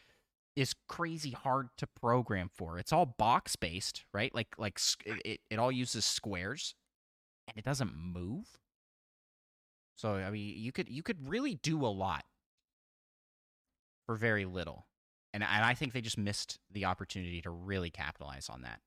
[0.56, 2.78] is crazy hard to program for.
[2.78, 4.34] It's all box based, right?
[4.34, 6.74] Like like it, it all uses squares
[7.46, 8.56] and it doesn't move.
[9.96, 12.24] So I mean, you could you could really do a lot
[14.06, 14.86] for very little.
[15.34, 18.80] And and I think they just missed the opportunity to really capitalize on that.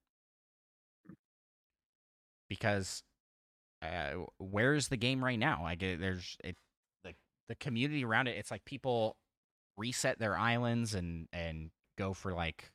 [2.50, 3.04] Because
[3.82, 5.60] uh, where's the game right now?
[5.64, 6.56] Like there's it
[7.04, 7.14] the
[7.50, 8.38] the community around it.
[8.38, 9.18] It's like people
[9.78, 12.72] reset their islands and and go for like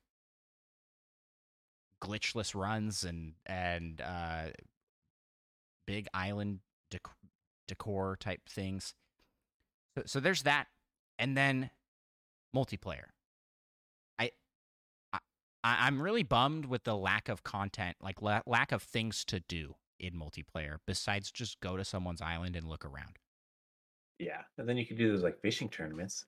[2.03, 4.49] glitchless runs and and uh,
[5.87, 6.61] big island
[6.93, 7.11] dec-
[7.67, 8.93] decor type things.
[9.97, 10.67] So, so there's that,
[11.19, 11.71] and then
[12.55, 13.07] multiplayer.
[15.65, 19.41] I, I'm really bummed with the lack of content, like la- lack of things to
[19.41, 23.19] do in multiplayer besides just go to someone's island and look around.
[24.19, 26.27] Yeah, and then you can do those like fishing tournaments.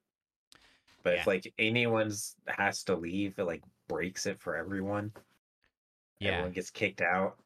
[1.03, 1.21] But Yeah.
[1.21, 5.13] if like anyone's has to leave, it like breaks it for everyone.
[6.19, 7.37] Yeah, Everyone gets kicked out.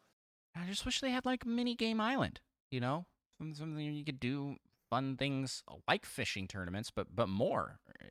[0.54, 2.40] I just wish they had like mini game island.
[2.70, 3.06] You know,
[3.54, 4.56] something you could do
[4.90, 8.04] fun things like fishing tournaments, but but more, uh,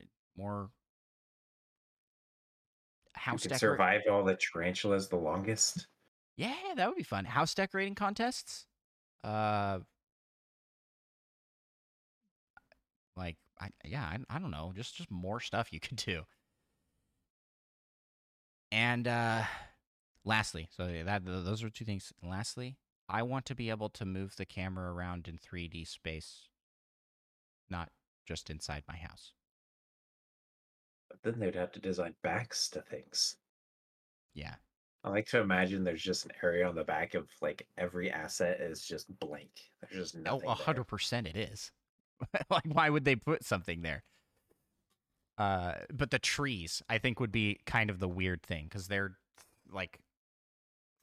[3.16, 5.86] more You house can decor- survive all the tarantulas the longest.
[6.36, 7.24] Yeah, that would be fun.
[7.24, 8.66] House decorating contests.
[9.24, 9.80] Uh,
[13.16, 16.22] like I yeah, I, I don't know, just just more stuff you could do.
[18.70, 19.42] And uh
[20.24, 22.12] lastly, so that those are two things.
[22.22, 22.76] And lastly,
[23.08, 26.48] I want to be able to move the camera around in 3D space,
[27.68, 27.90] not
[28.26, 29.32] just inside my house.
[31.22, 33.36] Then they'd have to design backs to things.
[34.34, 34.54] Yeah.
[35.04, 38.60] I like to imagine there's just an area on the back of like every asset
[38.60, 39.50] is just blank.
[39.80, 40.48] There's just Oh, nothing.
[40.48, 41.70] a hundred percent it is.
[42.50, 44.02] like, why would they put something there?
[45.38, 49.16] Uh, but the trees, I think, would be kind of the weird thing because they're
[49.70, 50.00] like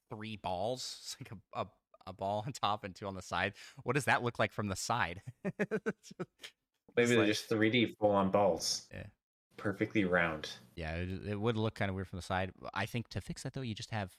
[0.09, 1.67] three balls, it's like a, a
[2.07, 3.53] a ball on top and two on the side.
[3.83, 5.23] What does that look like from the side?
[5.43, 8.87] Maybe they're like- just 3D full on balls.
[8.93, 9.05] Yeah.
[9.57, 10.49] Perfectly round.
[10.75, 12.51] yeah, it, it would look kind of weird from the side.
[12.73, 14.11] I think to fix that though, you just have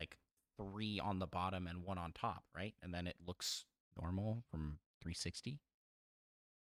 [0.00, 0.16] like
[0.58, 2.74] three on the bottom and one on top, right?
[2.82, 3.64] And then it looks
[4.00, 5.60] normal from 360.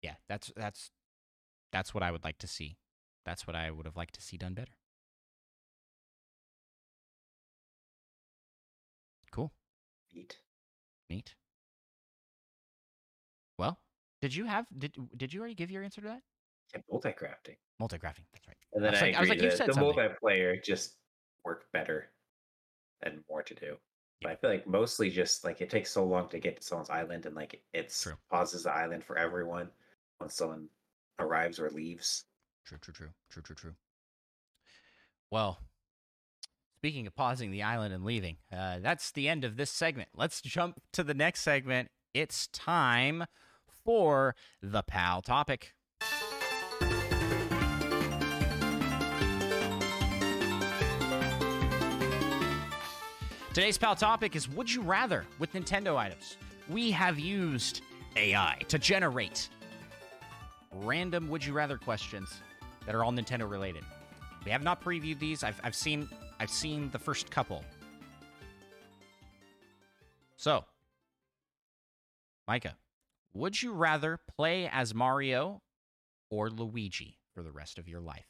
[0.02, 0.90] Yeah, that's that's
[1.72, 2.76] that's what I would like to see.
[3.24, 4.72] That's what I would have liked to see done better.
[9.30, 9.52] Cool,
[10.14, 10.38] Neat.
[11.10, 11.34] neat.
[13.58, 13.78] Well,
[14.22, 16.22] did you have did did you already give your answer to that?
[16.74, 17.56] Yeah, multi-crafting.
[17.78, 18.24] Multi-crafting.
[18.32, 18.56] That's right.
[18.72, 19.94] And then I was I, like- I was like, you said the something.
[19.94, 20.96] multiplayer just
[21.44, 22.10] worked better
[23.02, 23.76] and more to do.
[24.20, 26.90] But I feel like mostly just like it takes so long to get to someone's
[26.90, 27.94] island and like it
[28.30, 29.70] pauses the island for everyone
[30.18, 30.68] when someone
[31.20, 32.24] arrives or leaves.
[32.66, 33.74] True, true, true, true, true, true.
[35.30, 35.58] Well,
[36.78, 40.08] speaking of pausing the island and leaving, uh, that's the end of this segment.
[40.14, 41.90] Let's jump to the next segment.
[42.12, 43.24] It's time
[43.84, 45.74] for the pal topic.
[53.58, 56.36] Today's pal topic is Would you rather with Nintendo items?
[56.68, 57.82] We have used
[58.14, 59.48] AI to generate
[60.72, 62.40] random would you rather questions
[62.86, 63.82] that are all Nintendo related.
[64.44, 65.42] We have not previewed these.
[65.42, 67.64] I've, I've seen I've seen the first couple.
[70.36, 70.64] So,
[72.46, 72.76] Micah,
[73.34, 75.62] would you rather play as Mario
[76.30, 78.28] or Luigi for the rest of your life?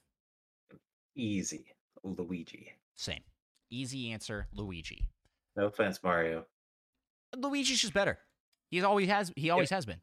[1.14, 1.66] Easy.
[2.02, 2.72] Luigi.
[2.96, 3.20] Same.
[3.70, 5.04] Easy answer, Luigi.
[5.58, 6.46] No offense, Mario.
[7.36, 8.16] Luigi's just better.
[8.70, 10.00] He's always has he always has been.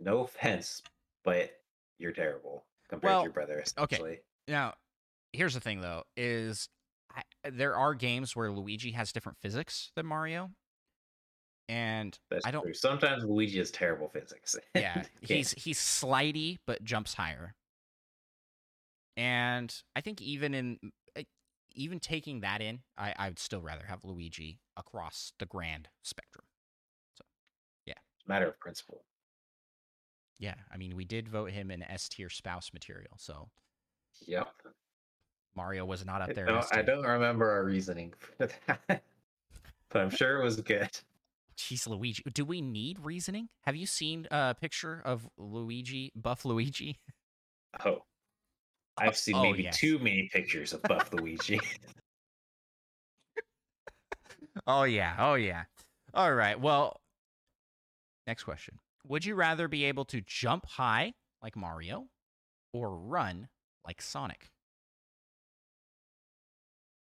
[0.00, 0.82] No offense,
[1.22, 1.50] but
[1.98, 4.20] you're terrible compared Well, to your brother, Okay.
[4.48, 4.74] Now,
[5.34, 6.70] here's the thing though: is
[7.14, 10.50] I, there are games where Luigi has different physics than Mario,
[11.68, 12.62] and That's I don't.
[12.62, 12.72] true.
[12.72, 14.56] Sometimes Luigi is terrible physics.
[14.74, 17.54] Yeah, he's he's slidey but jumps higher,
[19.14, 20.78] and I think even in
[21.76, 26.46] even taking that in, I I would still rather have Luigi across the grand spectrum.
[27.14, 27.24] So,
[27.84, 27.94] yeah.
[28.26, 29.04] Matter of principle.
[30.38, 33.48] Yeah, I mean, we did vote him an S tier spouse material, so
[34.26, 34.48] Yep.
[35.54, 36.48] Mario was not up there.
[36.50, 39.02] S I don't remember our reasoning for that,
[39.88, 40.90] but I'm sure it was good.
[41.56, 42.22] Jeez, Luigi.
[42.34, 43.48] Do we need reasoning?
[43.62, 46.98] Have you seen a picture of Luigi, Buff Luigi?
[47.84, 48.04] Oh,
[48.98, 49.78] I've seen oh, maybe yes.
[49.78, 51.60] too many pictures of Buff Luigi.
[54.66, 55.14] oh yeah.
[55.18, 55.64] Oh yeah.
[56.14, 56.58] All right.
[56.58, 57.00] Well,
[58.26, 58.78] next question.
[59.06, 62.06] Would you rather be able to jump high like Mario
[62.72, 63.48] or run
[63.86, 64.50] like Sonic?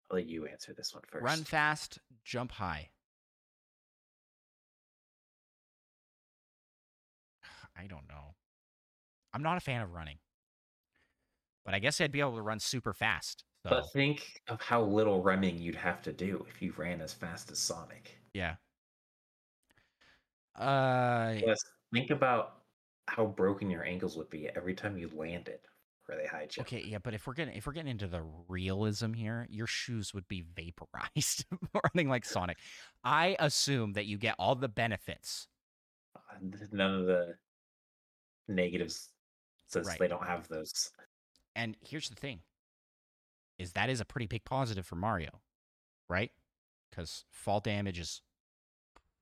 [0.09, 1.23] I'll let you answer this one first.
[1.23, 2.89] Run fast, jump high.
[7.77, 8.35] I don't know.
[9.33, 10.17] I'm not a fan of running.
[11.67, 13.43] But I guess I'd be able to run super fast.
[13.63, 17.13] So But think of how little running you'd have to do if you ran as
[17.13, 18.17] fast as Sonic.
[18.33, 18.55] yeah.
[20.55, 21.59] Uh Plus,
[21.93, 22.63] think about
[23.09, 25.59] how broken your ankles would be every time you landed
[26.05, 26.67] where they high jump.
[26.69, 30.13] okay, yeah, but if we're getting if we're getting into the realism here, your shoes
[30.13, 31.45] would be vaporized
[31.93, 32.57] running like Sonic.
[33.03, 35.49] I assume that you get all the benefits.
[36.15, 36.19] Uh,
[36.71, 37.35] None of the
[38.47, 39.11] negatives,
[39.67, 39.99] since Right.
[39.99, 40.89] they don't have those.
[41.57, 42.39] And here's the thing.
[43.59, 45.41] Is that is a pretty big positive for Mario,
[46.07, 46.31] right?
[46.89, 48.21] Because fall damage is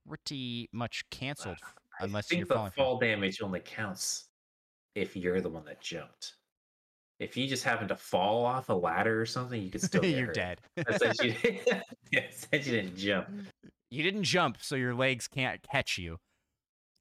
[0.08, 1.58] pretty much canceled
[2.00, 4.28] I unless you're falling from- fall damage only counts
[4.94, 6.36] if you're the one that jumped.
[7.18, 10.12] If you just happen to fall off a ladder or something, you could still get
[10.18, 10.36] you're hurt.
[10.36, 10.62] dead.
[10.98, 11.34] Says you,
[12.12, 13.30] yeah, says you didn't jump.
[13.90, 16.18] you didn't jump, so your legs can't catch you.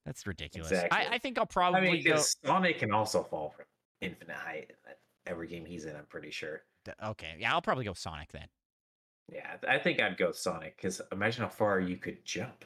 [0.07, 0.71] That's ridiculous.
[0.71, 1.07] I, Exactly.
[1.17, 2.17] I think I'll I probably mean, go.
[2.45, 3.65] Sonic can also fall from
[4.01, 4.71] infinite height
[5.27, 5.97] every game he's in.
[5.97, 6.63] I'm pretty sure.
[7.03, 8.47] Okay, yeah, I'll probably go Sonic then.
[9.33, 12.65] Yeah, I think I'd go Sonic because imagine how far you could jump.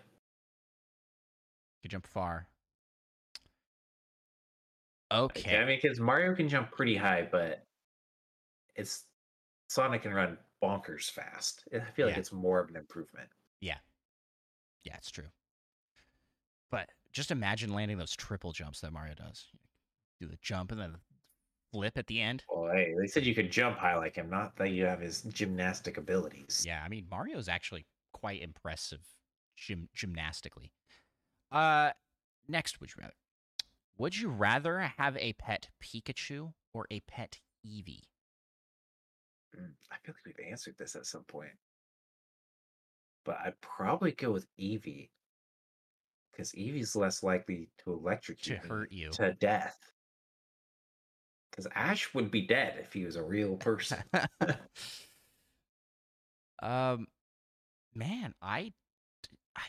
[1.77, 2.49] You could jump far.
[5.13, 5.57] Okay.
[5.57, 7.65] I mean, because Mario can jump pretty high, but
[8.75, 9.05] it's
[9.69, 11.65] Sonic can run bonkers fast.
[11.73, 12.21] I feel like Yeah.
[12.21, 13.29] it's more of an improvement.
[13.61, 13.79] Yeah,
[14.85, 15.29] Yeah, it's true.
[16.71, 19.47] But just imagine landing those triple jumps that Mario does.
[20.21, 21.01] Do the jump and then the
[21.73, 22.45] flip at the end.
[22.51, 25.23] Well, hey, they said you could jump high like him, not that you have his
[25.23, 26.65] gymnastic abilities.
[26.67, 29.01] Yeah, I mean Mario's actually quite impressive
[29.57, 30.73] gym gymnastically.
[31.53, 31.91] Uh
[32.49, 33.15] next would you rather?
[33.99, 38.05] Would you rather have a pet Pikachu or a pet Eevee?
[39.59, 41.51] Mm, I feel like we've answered this at some point.
[43.25, 45.11] But I'd probably go with Eevee.
[46.31, 49.11] Because Eevee's less likely to electrocute me hurt you.
[49.11, 49.79] to death.
[51.59, 53.99] Because Ash would be dead if he was a real person.
[56.63, 57.09] um
[57.97, 58.73] man, I
[59.57, 59.63] I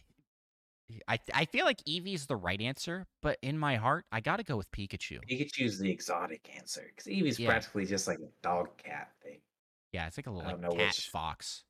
[1.07, 4.43] I I feel like Eevee's the right answer, but in my heart, I got to
[4.43, 5.19] go with Pikachu.
[5.27, 6.83] Pikachu's the exotic answer.
[6.95, 7.49] Because Eevee's Yeah.
[7.49, 9.39] practically just like a dog cat thing.
[9.91, 11.63] Yeah, it's like a little like cat which- fox.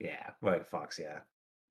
[0.00, 1.20] Yeah, like Fox, yeah.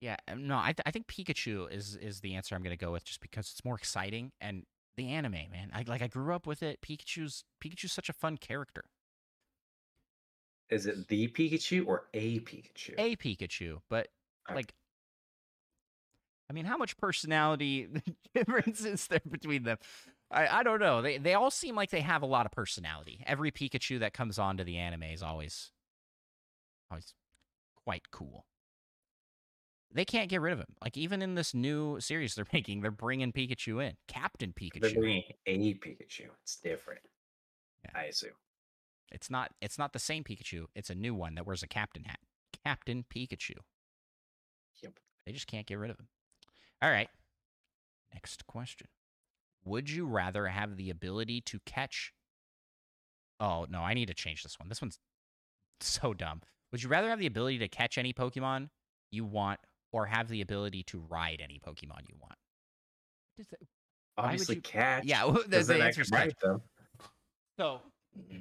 [0.01, 3.03] Yeah, no, I, th- I think Pikachu is is the answer I'm gonna go with
[3.03, 4.63] just because it's more exciting and
[4.99, 5.71] the anime, man.
[5.73, 6.81] I like I grew up with it.
[6.81, 8.83] Pikachu's Pikachu's such a fun character.
[10.69, 12.93] Is it the Pikachu or a Pikachu?
[12.99, 14.09] A Pikachu, but
[14.49, 14.55] Okay.
[14.55, 14.73] like,
[16.49, 17.87] I mean, how much personality
[18.35, 19.77] difference is there between them?
[20.31, 21.01] I I don't know.
[21.01, 23.23] They they all seem like they have a lot of personality.
[23.25, 25.71] Every Pikachu that comes onto the anime is always
[26.91, 27.13] always
[27.83, 28.45] quite cool.
[29.91, 30.75] They can't get rid of him.
[30.83, 34.95] Like even in this new series they're making, they're bringing Pikachu in, Captain They're Pikachu.
[34.95, 36.27] bringing a Pikachu.
[36.43, 37.01] It's different.
[37.85, 38.01] Yeah.
[38.01, 38.31] I assume.
[39.11, 40.65] It's not it's not the same Pikachu.
[40.75, 42.19] It's a new one that wears a captain hat.
[42.63, 43.55] Captain Pikachu.
[44.83, 44.93] Yep.
[45.25, 46.07] They just can't get rid of him.
[46.81, 47.09] All right.
[48.13, 48.87] Next question.
[49.65, 52.13] Would you rather have the ability to catch
[53.41, 54.67] Oh, no, I need to change this one.
[54.67, 54.99] This one's
[55.79, 56.41] so dumb.
[56.71, 58.69] Would you rather have the ability to catch any Pokemon
[59.11, 59.59] you want
[59.91, 62.35] or have the ability to ride any Pokemon you want?
[63.37, 63.59] Does that-
[64.17, 65.05] Obviously, you- catch.
[65.05, 66.39] Yeah, well, the, 'cause the answer is can catch.
[66.39, 66.61] them.
[67.57, 67.81] So,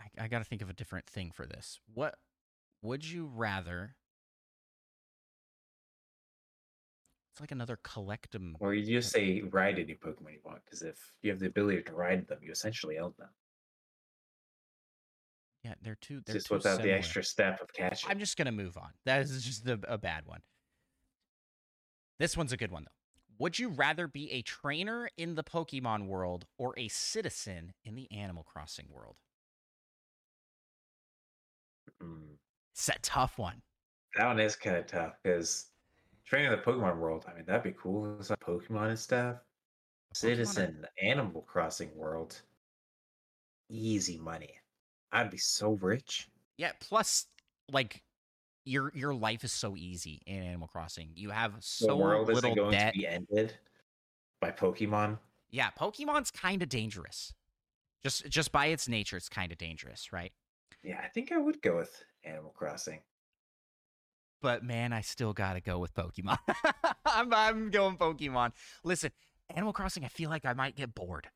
[0.00, 1.78] I, I got to think of a different thing for this.
[1.94, 2.16] What
[2.82, 3.94] would you rather?
[7.32, 8.54] It's like another collectum.
[8.60, 11.82] Or you just say ride any Pokemon you want, because if you have the ability
[11.84, 13.30] to ride them, you essentially own them.
[15.64, 16.20] Yeah, they're too.
[16.26, 16.92] They're just too without similar.
[16.92, 18.10] the extra step of catching.
[18.10, 18.90] I'm just gonna move on.
[19.04, 20.40] That is just a, a bad one.
[22.18, 22.90] This one's a good one though.
[23.38, 28.10] Would you rather be a trainer in the Pokemon world or a citizen in the
[28.12, 29.16] Animal Crossing world?
[32.02, 32.36] Mm,
[32.72, 33.62] It's a tough one.
[34.16, 35.70] that one is kind of tough because
[36.24, 38.16] training the Pokemon world, I mean, that'd be cool.
[38.18, 39.36] It's like Pokemon and stuff.
[39.36, 42.40] Pokemon Citizen Animal Crossing world,
[43.70, 44.54] easy money.
[45.12, 46.28] I'd be so rich.
[46.56, 47.26] Yeah, plus
[47.70, 48.02] like
[48.64, 51.10] your your life is so easy in Animal Crossing.
[51.14, 52.94] You have The so world little isn't going debt.
[52.94, 53.54] to be ended
[54.40, 55.18] by Pokemon.
[55.50, 57.34] Yeah, Pokemon's kind of dangerous.
[58.02, 60.32] Just just by its nature, it's kind of dangerous, right?
[60.82, 63.00] Yeah, I think I would go with Animal Crossing.
[64.40, 66.38] But man, I still gotta go with Pokemon.
[67.06, 68.52] I'm, I'm going Pokemon.
[68.82, 69.12] Listen,
[69.54, 71.28] Animal Crossing, I feel like I might get bored.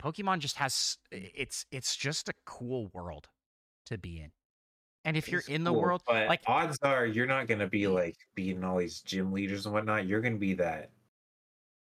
[0.00, 3.28] Pokemon just has it's it's just a cool world
[3.86, 4.32] to be in.
[5.04, 7.68] And if you're It's in the cool, world, but like odds are you're not gonna
[7.68, 7.94] be mm.
[7.94, 10.06] like beating all these gym leaders and whatnot.
[10.06, 10.90] You're gonna be that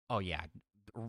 [0.09, 0.41] oh yeah,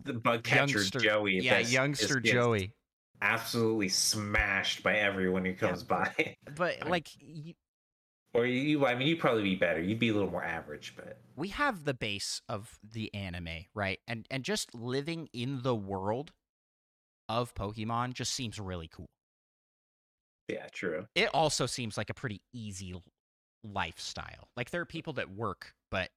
[0.03, 1.39] the bug catcher youngster Joey.
[1.39, 2.73] yeah, that's youngster Joey.
[3.21, 6.35] absolutely smashed by everyone who comes by.
[6.55, 7.55] But like y-
[8.33, 9.79] or you, I mean, you'd probably be better.
[9.79, 13.99] You'd be a little more average, but we have the base of the anime, right?
[14.07, 16.31] And and just living in the world
[17.41, 19.09] of Pokemon just seems really cool.
[20.47, 21.07] yeah, true.
[21.15, 22.93] It also seems like a pretty easy
[23.63, 24.49] lifestyle.
[24.55, 26.09] Like there are people that work, but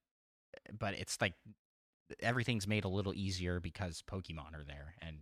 [0.77, 1.33] but it's like
[2.21, 5.17] everything's made a little easier because Pokemon are there, and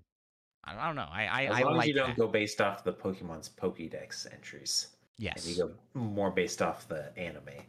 [0.64, 1.08] I, don't know.
[1.12, 2.18] I I, As I like as you don't that.
[2.18, 4.88] go based off the Pokemon's Pokédex entries,
[5.18, 5.46] yes.
[5.46, 7.64] and you go more based off the anime.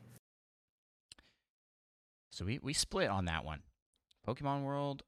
[2.33, 3.61] So we we split on that one.
[4.27, 5.03] Pokemon World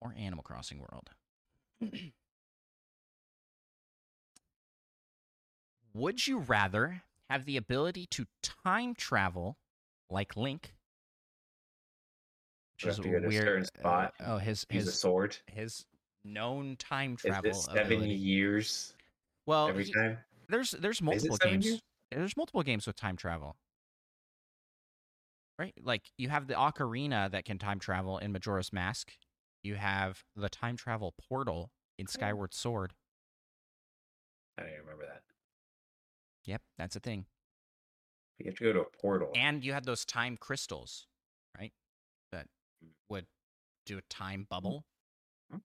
[0.00, 1.10] or Animal Crossing World.
[5.94, 9.58] Would you rather have the ability to time travel
[10.08, 10.74] like Link?
[12.76, 13.44] Which is have to a weird.
[13.44, 15.36] certain uh, spot, oh, his Use his sword.
[15.46, 15.84] his
[16.24, 18.14] known time Is travel it seven ability.
[18.14, 18.94] years
[19.46, 20.18] Well, every he- time?
[20.48, 21.66] there's there's multiple games.
[21.66, 21.82] years?
[22.10, 23.56] There's multiple games with time travel.
[25.58, 25.74] Right?
[25.82, 29.12] Like you have the Ocarina that can time travel in Majora's Mask.
[29.62, 32.94] You have the time travel portal in Skyward Sword.
[34.56, 35.22] I don't even remember that.
[36.50, 37.26] Yep, that's a thing.
[38.40, 39.30] You have to go to a portal.
[39.36, 41.06] And you had those time crystals,
[41.56, 41.72] right?
[42.32, 42.46] That
[42.84, 42.88] mm.
[43.08, 43.26] would
[43.86, 44.48] do a time mm.
[44.48, 44.84] bubble.
[45.48, 45.58] Hmm.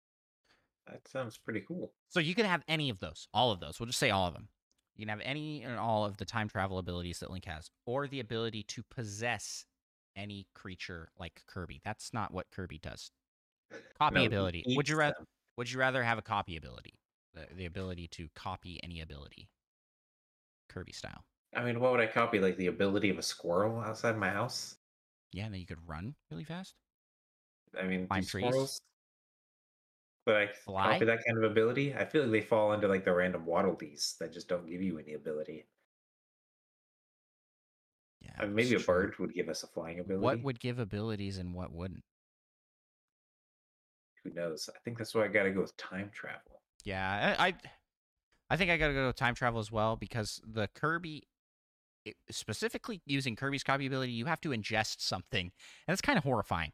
[0.85, 1.91] That sounds pretty cool.
[2.09, 3.79] So you can have any of those, all of those.
[3.79, 4.47] We'll just say all of them.
[4.95, 8.07] You can have any and all of the time travel abilities that Link has, or
[8.07, 9.65] the ability to possess
[10.15, 11.81] any creature like Kirby.
[11.83, 13.09] That's not what Kirby does.
[13.97, 14.63] Copy No, ability.
[14.67, 15.15] Would you rather?
[15.57, 16.93] Would you rather have a copy ability,
[17.33, 19.49] the, the ability to copy any ability,
[20.69, 21.23] Kirby style?
[21.55, 22.39] I mean, what would I copy?
[22.39, 24.75] Like the ability of a squirrel outside my house?
[25.31, 26.75] Yeah, and then you could run really fast.
[27.77, 28.43] I mean, Climb trees?
[28.45, 28.81] squirrels.
[30.25, 30.93] But I Fly?
[30.93, 31.93] copy that kind of ability.
[31.93, 34.81] I feel like they fall under like the random waddle dees that just don't give
[34.81, 35.65] you any ability.
[38.21, 38.85] Yeah, I mean, maybe a true.
[38.85, 40.25] bird would give us a flying ability.
[40.25, 42.03] What would give abilities and what wouldn't?
[44.23, 44.69] Who knows?
[44.73, 46.61] I think that's why I got to go with time travel.
[46.83, 47.53] Yeah, I, I,
[48.49, 51.23] I think I gotta go time travel as well because the Kirby,
[52.05, 55.51] it- specifically using Kirby's copy ability, you have to ingest something,
[55.87, 56.71] and it's kind of horrifying.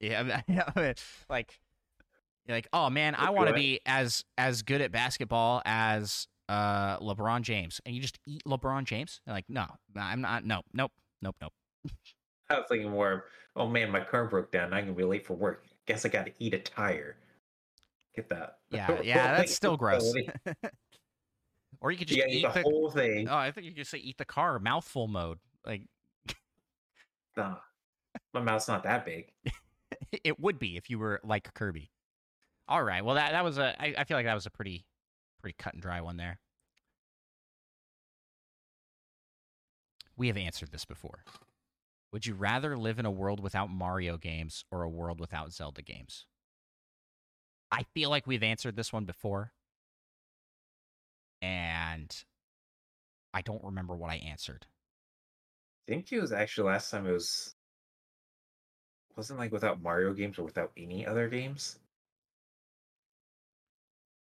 [0.00, 0.40] Yeah,
[1.28, 1.60] like,
[2.48, 7.42] like, oh man, I want to be as as good at basketball as uh LeBron
[7.42, 9.20] James, and you just eat LeBron James.
[9.26, 10.44] And like, no, I'm not.
[10.44, 11.52] Nope, nope, nope, nope.
[12.48, 14.72] I was thinking more, oh man, my car broke down.
[14.72, 15.64] I'm gonna be late for work.
[15.86, 17.16] Guess I got to eat a tire.
[18.20, 18.56] Get that?
[18.70, 20.14] Yeah, yeah, that's still gross.
[21.80, 22.62] or you could just eat the the.
[22.62, 23.28] whole thing.
[23.28, 25.38] Oh, I think you could say eat the car, mouthful mode.
[25.66, 25.82] Like
[27.36, 27.56] Nah,
[28.32, 29.32] my mouth's not that big.
[30.22, 31.90] it would be if you were like Kirby.
[32.68, 33.04] All right.
[33.04, 33.74] Well, that that was a.
[33.82, 34.84] I, I feel like that was a pretty,
[35.40, 36.38] pretty cut and dry one there.
[40.16, 41.24] We have answered this before.
[42.12, 45.82] Would you rather live in a world without Mario games or a world without Zelda
[45.82, 46.26] games?
[47.72, 49.52] I feel like we've answered this one before,
[51.42, 52.24] and
[53.34, 54.66] I don't remember what I answered.
[55.86, 57.54] I think it was actually last time it was
[59.14, 61.78] wasn't like without Mario games or without any other games.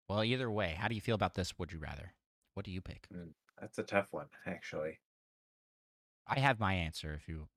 [0.08, 1.58] Well, either way, how do you feel about this?
[1.58, 2.14] Would you rather?
[2.54, 3.10] What do you pick?
[3.10, 5.00] Mm, that's a tough one, actually.
[6.26, 7.48] I have my answer if you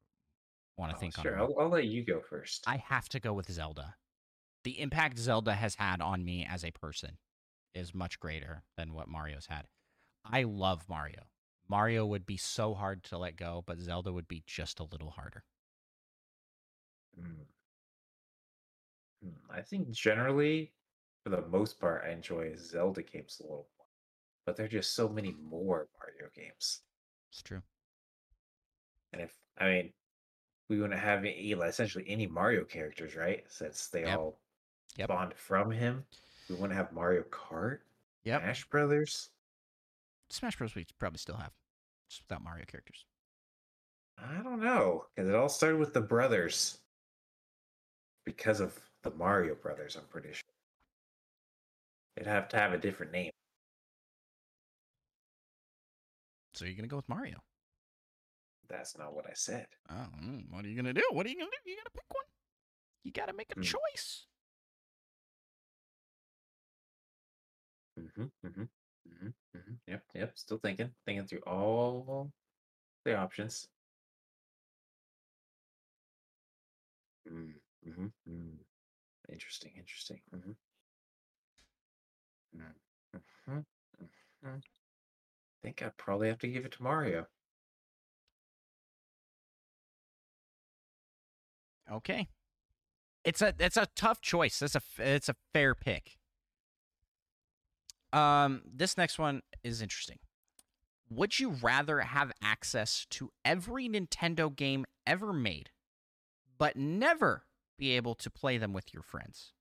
[0.77, 1.41] want to Oh, think sure, on it.
[1.41, 2.67] I'll, I'll let you go first.
[2.67, 3.95] I have to go with Zelda.
[4.67, 7.19] The impact Zelda has had on me as a person
[7.73, 9.69] is much greater than what Mario's had.
[10.25, 11.23] I love Mario.
[11.69, 15.11] Mario would be so hard to let go, but Zelda would be just a little
[15.11, 15.45] harder.
[17.15, 17.43] Hmm.
[19.23, 20.73] Hmm, I think generally,
[21.23, 23.85] for the most part, I enjoy Zelda games a little more,
[24.45, 26.81] but there are just so many more Mario games.
[27.31, 27.61] It's true.
[29.13, 29.93] And if I mean,
[30.67, 33.45] we wouldn't have any, essentially any Mario characters, right?
[33.47, 34.19] Since they Yep.
[34.19, 34.41] all
[34.97, 35.07] Yep.
[35.09, 36.05] spawned from him,
[36.49, 37.79] we want to have Mario Kart,
[38.23, 38.41] Yep.
[38.41, 39.29] Smash Brothers.
[40.29, 40.75] Smash Bros.
[40.75, 41.53] We probably still have,
[42.09, 43.05] just without Mario characters.
[44.17, 46.79] I don't know because it all started with the brothers
[48.25, 49.95] because of the Mario Brothers.
[49.95, 50.41] I'm pretty sure
[52.15, 53.29] it'd have to have a different name.
[56.55, 57.37] So you're gonna go with Mario.
[58.67, 59.67] That's not what I said.
[59.89, 61.03] Oh, mm, what are you gonna do?
[61.11, 61.69] What are you gonna do?
[61.69, 62.25] You gotta pick one.
[63.03, 63.61] You gotta make a Hmm.
[63.61, 64.25] choice.
[67.99, 69.27] Mm-hmm, mm-hmm, mm-hmm,
[69.57, 69.73] mm-hmm.
[69.87, 70.31] Yep, yep.
[70.37, 72.31] Still thinking, thinking through all
[73.05, 73.67] the options.
[77.29, 77.53] Mm,
[77.87, 78.57] mm-hmm, mm.
[79.29, 80.21] Interesting, interesting.
[80.35, 80.51] Mm-hmm.
[82.55, 82.73] Mm,
[83.47, 83.65] mhm,
[84.43, 84.61] mhm.
[85.61, 87.27] think I'd probably have to give it to Mario.
[91.91, 92.27] Okay.
[93.23, 94.61] It's a it's a tough choice.
[94.61, 96.17] It's a f- it's a fair pick.
[98.17, 100.17] Um, this next one is interesting.
[101.09, 105.69] Would you rather have access to every Nintendo game ever made,
[106.57, 107.45] but never
[107.77, 109.53] be able to play them with your friends,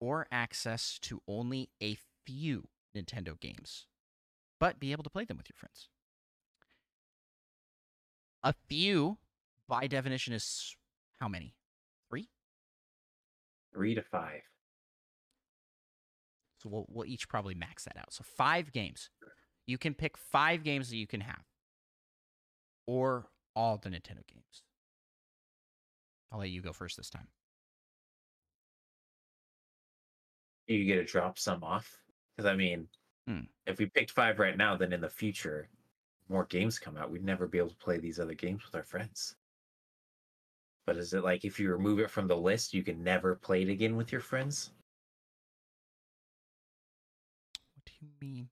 [0.00, 3.86] or access to only a few Nintendo games,
[4.58, 5.88] but be able to play them with your friends?
[8.42, 9.18] A few,
[9.66, 10.76] by definition, is
[11.18, 11.54] how many?
[12.08, 12.28] Three.
[13.72, 14.42] Three to five.
[16.60, 18.12] So we'll, we'll each probably max that out.
[18.12, 19.08] So five games.
[19.66, 21.42] You can pick five games that you can have,
[22.86, 24.62] or all the Nintendo games.
[26.30, 27.28] I'll let you go first this time.
[30.66, 31.98] You get to drop some off
[32.36, 32.88] because I mean,
[33.26, 33.40] Hmm.
[33.66, 35.68] if we picked five right now, then in the future,
[36.28, 37.10] more games come out.
[37.10, 39.36] We'd never be able to play these other games with our friends.
[40.86, 43.62] But is it like if you remove it from the list, you can never play
[43.62, 44.72] it again with your friends?
[48.00, 48.48] You mean,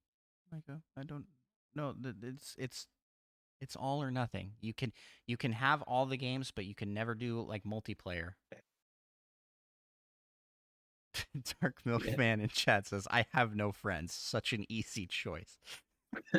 [0.53, 0.83] Micah?
[0.97, 1.27] I don't
[1.75, 1.95] know.
[2.23, 2.87] It's it's
[3.61, 4.53] it's all or nothing.
[4.61, 4.93] You can
[5.27, 8.33] you can have all the games, but you can never do like multiplayer.
[11.61, 12.17] Dark Milk Yeah.
[12.17, 14.15] Man in chat says, "I have no friends.
[14.15, 15.59] Such an easy choice."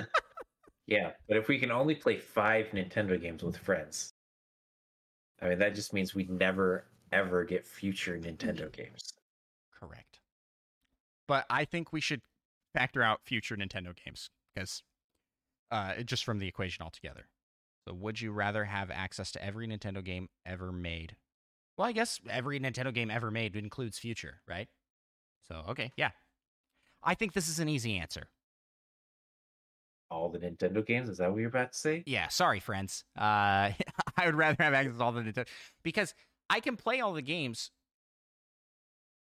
[0.87, 4.13] Yeah, but if we can only play five Nintendo games with friends,
[5.41, 9.13] I mean that just means we'd never ever get future Nintendo games.
[9.79, 10.19] Correct.
[11.27, 12.21] But I think we should
[12.73, 14.83] factor out future Nintendo games because
[15.71, 17.27] uh, just from the equation altogether.
[17.87, 21.15] So, would you rather have access to every Nintendo game ever made?
[21.77, 24.67] Well, I guess every Nintendo game ever made includes future, right?
[25.47, 26.11] So, okay, yeah.
[27.01, 28.27] I think this is an easy answer.
[30.11, 31.07] All the Nintendo games?
[31.07, 32.03] Is that what you're about to say?
[32.05, 33.05] Yeah, sorry, friends.
[33.17, 33.71] Uh,
[34.17, 35.47] I would rather have access to all the Nintendo
[35.83, 36.13] because
[36.49, 37.71] I can play all the games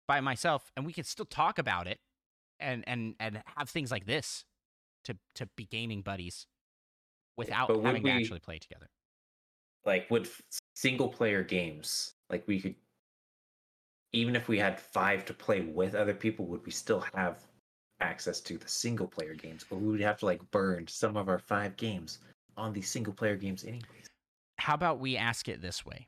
[0.08, 2.00] by myself, and we can still talk about it,
[2.60, 4.46] and and and have things like this
[5.06, 6.48] to to be gaming buddies
[7.38, 8.90] without having we- to actually play together.
[9.86, 10.42] Like with
[10.76, 12.76] single player games, like we could
[14.14, 17.40] even if we had five to play with other people, would we still have
[18.00, 19.66] access to the single player games?
[19.70, 22.20] Or would we would have to like burn some of our five games
[22.58, 24.08] on these single player games anyways.
[24.60, 26.08] How about we ask it this way?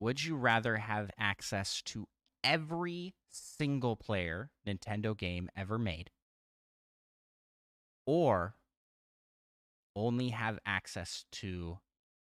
[0.00, 2.06] Would you rather have access to
[2.46, 6.10] every single player Nintendo game ever made
[8.06, 8.54] or
[9.94, 11.78] only have access to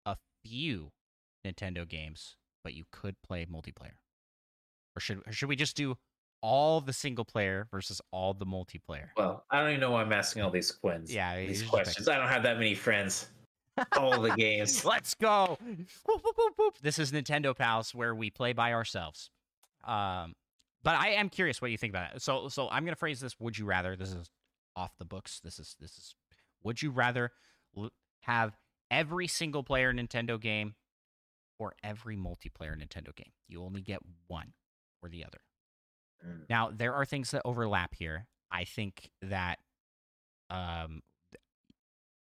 [0.04, 0.92] a few
[1.44, 3.94] Nintendo games but you could play multiplayer?
[4.96, 5.96] Or should or should we just do
[6.42, 9.10] all the single player versus all the multiplayer?
[9.16, 11.14] Well, I don't even know why I'm asking all these questions.
[11.14, 12.08] Yeah, these questions.
[12.08, 13.28] I don't have that many friends.
[13.96, 14.84] All the games.
[14.84, 15.58] Let's go.
[15.60, 16.78] Whoop, whoop, whoop, whoop.
[16.82, 19.30] This is Nintendo Pals where we play by ourselves.
[19.86, 20.34] Um,
[20.82, 22.22] but I am curious what you think about it.
[22.22, 23.96] So, so I'm gonna phrase this: Would you rather?
[23.96, 24.30] This is
[24.76, 25.40] off the books.
[25.42, 26.14] This is this is.
[26.62, 27.32] Would you rather
[27.76, 28.56] l- have
[28.90, 30.74] every single player Nintendo game
[31.58, 33.32] or every multiplayer Nintendo game?
[33.48, 34.52] You only get one
[35.02, 35.38] or the other.
[36.26, 36.48] Mm.
[36.48, 38.26] Now, there are things that overlap here.
[38.50, 39.58] I think that
[40.50, 41.02] um,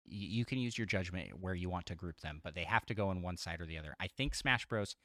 [0.04, 2.94] you can use your judgment where you want to group them, but they have to
[2.94, 3.94] go on one side or the other.
[4.00, 4.96] I think Smash Bros.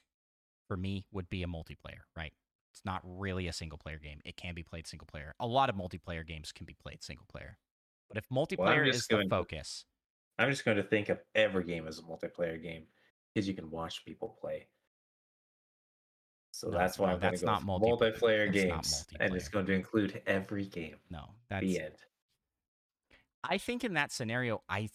[0.68, 2.34] for me would be a multiplayer, right?
[2.74, 4.20] It's not really a single player game.
[4.26, 5.36] It can be played single player.
[5.40, 7.60] A lot of multiplayer games can be played single player.
[8.10, 9.86] But if multiplayer just is the focus,
[10.40, 12.86] I'm just going to think of every game as a multiplayer game
[13.34, 14.68] because you can watch people play.
[16.52, 18.76] So No, that's why no, I'm going that's to go not with multiplayer that's not
[18.76, 20.96] games, and it's going to include every game.
[21.12, 21.96] no, that's the end.
[23.44, 24.90] I think in that scenario, I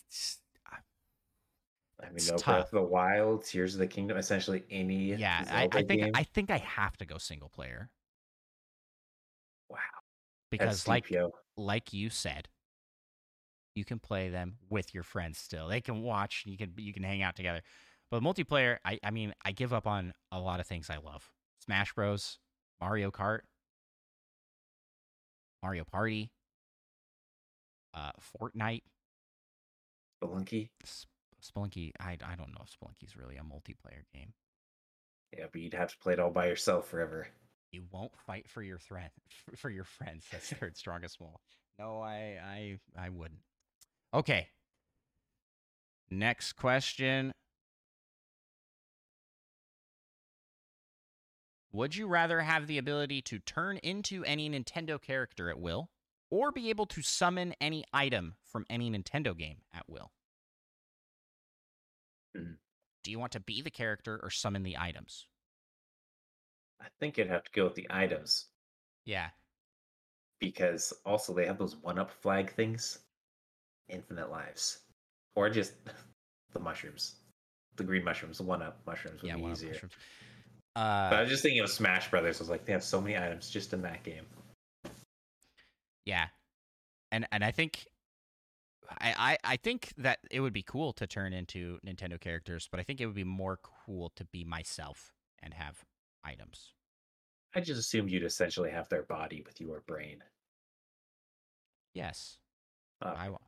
[2.01, 2.37] I mean, no.
[2.37, 6.11] Breath of the Wild, Tears of the Kingdom, essentially any yeah, I, I think game.
[6.15, 7.91] I think I have to go single player
[9.69, 9.79] wow,
[10.51, 11.33] because that's like yo.
[11.57, 12.49] like you said,
[13.75, 15.67] you can play them with your friends still.
[15.69, 17.63] They can watch, you can you can hang out together.
[18.11, 21.29] But multiplayer, I I mean, I give up on a lot of things I love.
[21.65, 22.39] Smash Bros,
[22.81, 23.41] Mario Kart,
[25.65, 26.31] Mario Party,
[27.93, 28.83] uh Fortnite.
[30.23, 30.71] Spelunky.
[31.43, 34.33] Spelunky, I I don't know if Spelunky's really a multiplayer game.
[35.37, 37.29] Yeah, but you'd have to play it all by yourself forever.
[37.71, 39.13] You won't fight for your threat
[39.57, 40.27] for your friends.
[40.33, 41.41] That's third strongest wall.
[41.79, 43.41] No, I I I wouldn't.
[44.13, 44.49] Okay.
[46.11, 47.33] Next question.
[51.71, 55.91] Would you rather have the ability to turn into any Nintendo character at will,
[56.31, 60.11] or be able to summon any item from any Nintendo game at will?
[62.37, 62.53] Hmm.
[63.05, 65.27] Do you want to be the character or summon the items?
[66.81, 68.47] I think you'd have to go with the items
[69.05, 69.31] Yeah.
[70.41, 72.99] because also they have those one up flag things.
[73.89, 74.81] Infinite lives.
[75.35, 75.73] Or just
[76.53, 77.17] the mushrooms.
[77.77, 79.71] The green mushrooms, the one up mushrooms would yeah, be easier.
[79.73, 79.95] mushrooms.
[80.75, 82.39] But Uh, I was just thinking of Smash Brothers.
[82.39, 84.27] I was like, they have so many items just in that game.
[86.05, 86.29] Yeah,
[87.13, 87.87] and and I think
[88.91, 89.15] I,
[89.45, 92.83] I I think that it would be cool to turn into Nintendo characters, but I
[92.83, 95.13] think it would be more cool to be myself
[95.43, 95.85] and have
[96.25, 96.73] items.
[97.55, 100.23] I just assumed you'd essentially have their body with your brain.
[101.95, 102.39] Yes,
[103.03, 103.39] Oh, I wa-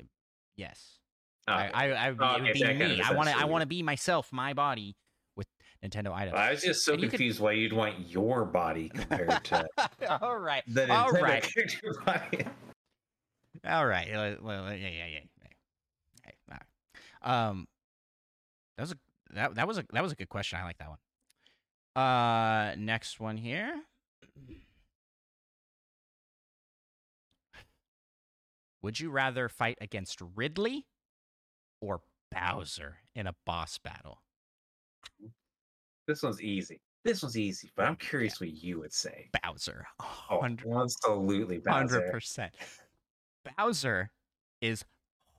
[0.00, 0.06] mm,
[0.56, 0.98] yes.
[1.48, 1.70] okay.
[1.72, 3.02] I I, I would be, Oh, it would okay, be so that kind of me.
[3.04, 4.96] I want to I want to be myself, my body
[5.36, 5.46] with
[5.84, 6.36] Nintendo items.
[6.36, 9.66] I was just so And you could- confused why you'd want your body compared to
[10.22, 12.44] all right, the Nintendo right, character body.
[13.66, 14.12] All right.
[14.12, 15.20] Uh, Well, yeah, yeah, yeah.
[15.40, 15.48] yeah.
[16.24, 17.48] Hey, all right.
[17.48, 17.66] Um,
[18.76, 18.96] that was a
[19.34, 20.58] that that was a that was a good question.
[20.58, 20.98] I like that one.
[22.04, 23.82] Uh, next one here.
[28.82, 30.86] Would you rather fight against Ridley
[31.80, 32.00] or
[32.32, 34.22] Bowser in a boss battle?
[36.08, 36.80] This one's easy.
[37.04, 39.28] This one's easy, but I'm curious what you would say.
[39.42, 39.86] Bowser.
[40.00, 42.10] Oh, 100 absolutely, Hundred Bowser.
[42.10, 42.54] percent.
[43.56, 44.10] Bowser
[44.60, 44.84] is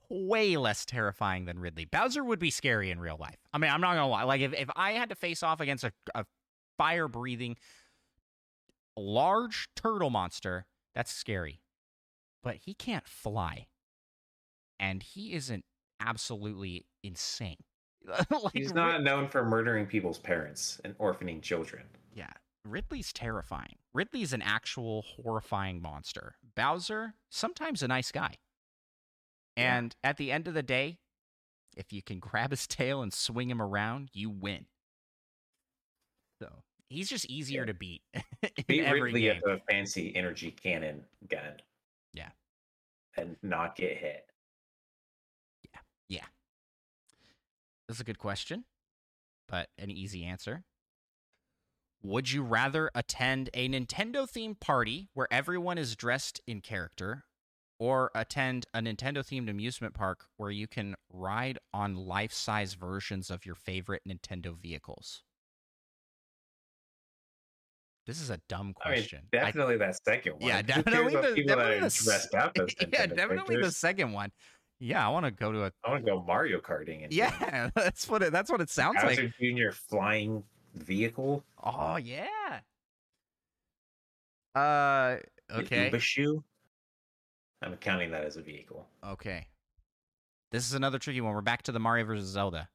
[0.09, 1.85] way less terrifying than Ridley.
[1.85, 3.39] Bowser would be scary in real life.
[3.53, 4.23] I mean, I'm not gonna lie.
[4.23, 6.25] Like if, if I had to face off against a, a
[6.77, 7.57] fire breathing
[8.97, 11.61] large turtle monster, that's scary.
[12.43, 13.67] But he can't fly.
[14.79, 15.63] And he isn't
[15.99, 17.57] absolutely insane.
[18.29, 21.83] like He's not known for murdering people's parents and orphaning children.
[22.13, 22.33] Yeah,
[22.65, 23.75] Ridley's terrifying.
[23.93, 26.35] Ridley's an actual horrifying monster.
[26.55, 28.35] Bowser, sometimes a nice guy.
[29.57, 30.97] And at the end of the day,
[31.75, 34.65] if you can grab his tail and swing him around, you win.
[36.41, 37.65] So he's just easier Yeah.
[37.67, 38.21] to beat in
[38.67, 39.37] Beat Ridley game.
[39.37, 41.61] at the fancy energy cannon gun.
[42.13, 42.29] Yeah.
[43.17, 44.25] And not get hit.
[45.73, 45.79] Yeah.
[46.09, 46.25] Yeah.
[47.87, 48.65] That's a good question,
[49.47, 50.63] but an easy answer.
[52.05, 57.23] Would you rather attend a Nintendo themed party where everyone is dressed in character
[57.79, 63.31] or attend a Nintendo themed amusement park where you can ride on life size versions
[63.31, 65.23] of your favorite Nintendo vehicles?
[68.05, 69.21] This is a dumb I mean, question.
[69.31, 70.41] I- definitely that second one.
[70.49, 74.11] yeah, definitely the, people that definitely are the dressed up as yeah, definitely the second
[74.11, 74.29] one.
[74.81, 75.71] Yeah, I want to go to a.
[75.85, 77.03] I want to go Mario Karting.
[77.03, 78.33] And Yeah, that's what it.
[78.33, 79.19] That's what it sounds like.
[79.39, 79.71] Jr.
[79.71, 80.43] flying
[80.73, 81.43] vehicle.
[81.63, 82.27] Oh yeah.
[84.55, 85.17] Uh
[85.49, 85.89] the okay.
[85.89, 86.43] Ubashu.
[87.61, 88.87] I'm counting that as a vehicle.
[89.07, 89.47] Okay.
[90.51, 91.33] This is another tricky one.
[91.33, 92.25] We're back to the Mario vs.
[92.27, 92.69] Zelda.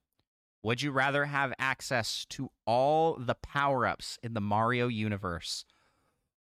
[0.64, 5.64] Would you rather have access to all the power-ups in the Mario universe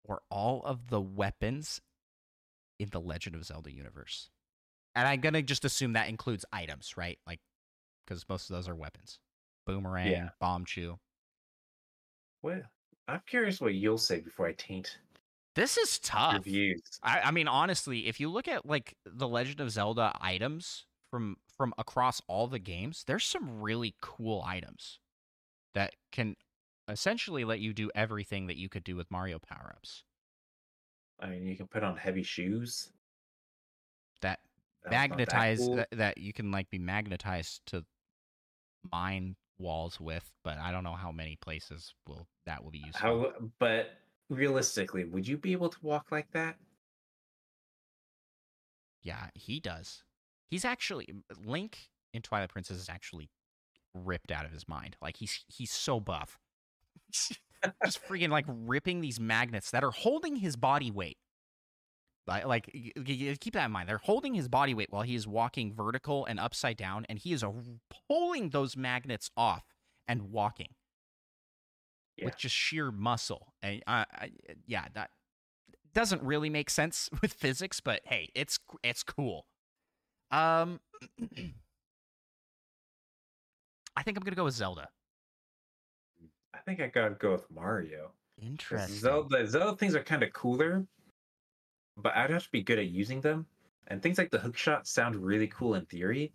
[0.05, 1.81] or all of the weapons
[2.79, 4.31] in the Legend of Zelda universe?
[4.95, 7.19] And I'm going to just assume that includes items, right?
[7.27, 7.41] Like
[8.07, 9.19] cuz most of those are weapons.
[9.67, 10.29] Boomerang, Yeah.
[10.41, 10.99] bombchu.
[12.45, 12.61] Well,
[13.09, 14.99] I'm curious what you'll say before I taint
[15.55, 16.35] This is tough.
[16.35, 16.83] your views.
[17.03, 21.39] I, I mean, honestly, if you look at like the Legend of Zelda items from
[21.57, 24.99] from across all the games, there's some really cool items
[25.73, 26.37] that can
[26.87, 30.05] essentially let you do everything that you could do with Mario power ups.
[31.21, 32.93] I mean, you can put on heavy shoes.
[34.21, 34.41] That
[34.83, 35.77] That's not that magnetize cool.
[35.77, 37.87] that, that you can like be magnetized to
[38.93, 43.01] mine walls with, but I don't know how many places will that will be useful.
[43.01, 43.91] How, but
[44.31, 46.57] realistically, would you be able to walk like that?
[49.03, 50.03] Yeah, he does.
[50.51, 51.09] He's actually
[51.45, 53.29] Link in Twilight Princess is actually
[53.95, 54.97] ripped out of his mind.
[55.01, 56.39] Like he's he's so buff.
[57.85, 61.19] Just freaking like ripping these magnets that are holding his body weight.
[62.27, 62.71] Like,
[63.05, 63.89] keep that in mind.
[63.89, 67.33] They're holding his body weight while he is walking vertical and upside down, and he
[67.33, 67.45] is
[68.09, 69.65] pulling those magnets off
[70.09, 70.75] and walking
[72.17, 72.27] Yeah.
[72.27, 73.53] with just sheer muscle.
[73.63, 74.07] And I,
[74.67, 75.11] yeah, that
[75.93, 79.47] doesn't really make sense with physics, but hey, it's it's cool.
[80.31, 80.81] Um,
[83.97, 84.89] I think I'm gonna go with Zelda.
[86.55, 88.13] I think I gotta go with Mario.
[88.41, 88.97] Interesting.
[88.97, 90.87] Zelda, Zelda things are kind of cooler,
[91.97, 93.47] but I'd have to be good at using them.
[93.89, 96.33] And things like the hook shot sound really cool in theory,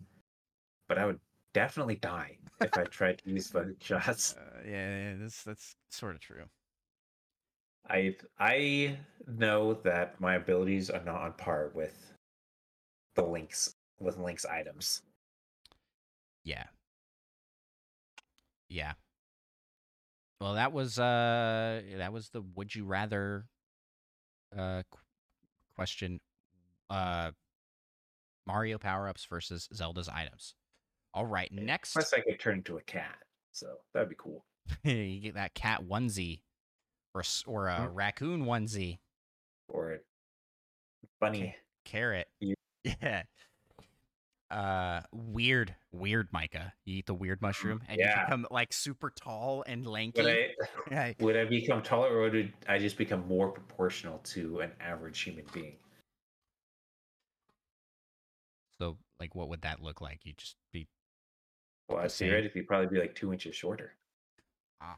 [0.88, 1.18] but I would
[1.52, 4.36] definitely die if I tried to use the hook shots.
[4.60, 6.44] Uh, yeah, yeah, that's that's sort of true.
[7.88, 12.14] I I know that my abilities are not on par with
[13.14, 15.02] the links with links items.
[16.44, 16.64] Yeah.
[18.68, 18.92] Yeah.
[20.40, 23.46] Well, that was uh that was the would you rather
[24.56, 24.82] uh
[25.80, 26.20] question
[26.90, 27.30] uh
[28.46, 30.54] Mario power-ups versus Zelda's items.
[31.14, 33.16] All right, next Plus, I could turn into a cat,
[33.52, 34.44] so that'd be cool.
[34.84, 36.40] you get that cat onesie
[37.14, 37.90] or or a Mhm.
[37.94, 38.98] raccoon onesie
[39.68, 39.98] Or a
[41.18, 41.56] bunny.
[41.86, 42.28] carrot.
[42.40, 42.54] You-
[42.84, 43.22] Yeah.
[44.50, 46.72] Uh, weird, weird, Micah.
[46.84, 50.22] You eat the weird mushroom, and you become like super tall and lanky.
[50.22, 50.54] Would I
[50.90, 51.12] Yeah.
[51.20, 55.44] would I become taller, or would I just become more proportional to an average human
[55.52, 55.76] being?
[58.78, 60.20] So, like, what would that look like?
[60.24, 60.88] You just be
[61.88, 62.28] Well, The I'd same.
[62.30, 63.94] theoretically probably be like two inches shorter,
[64.80, 64.96] ah.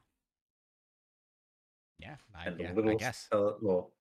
[1.99, 3.93] yeah, I, and yeah, a little, I guess uh, well,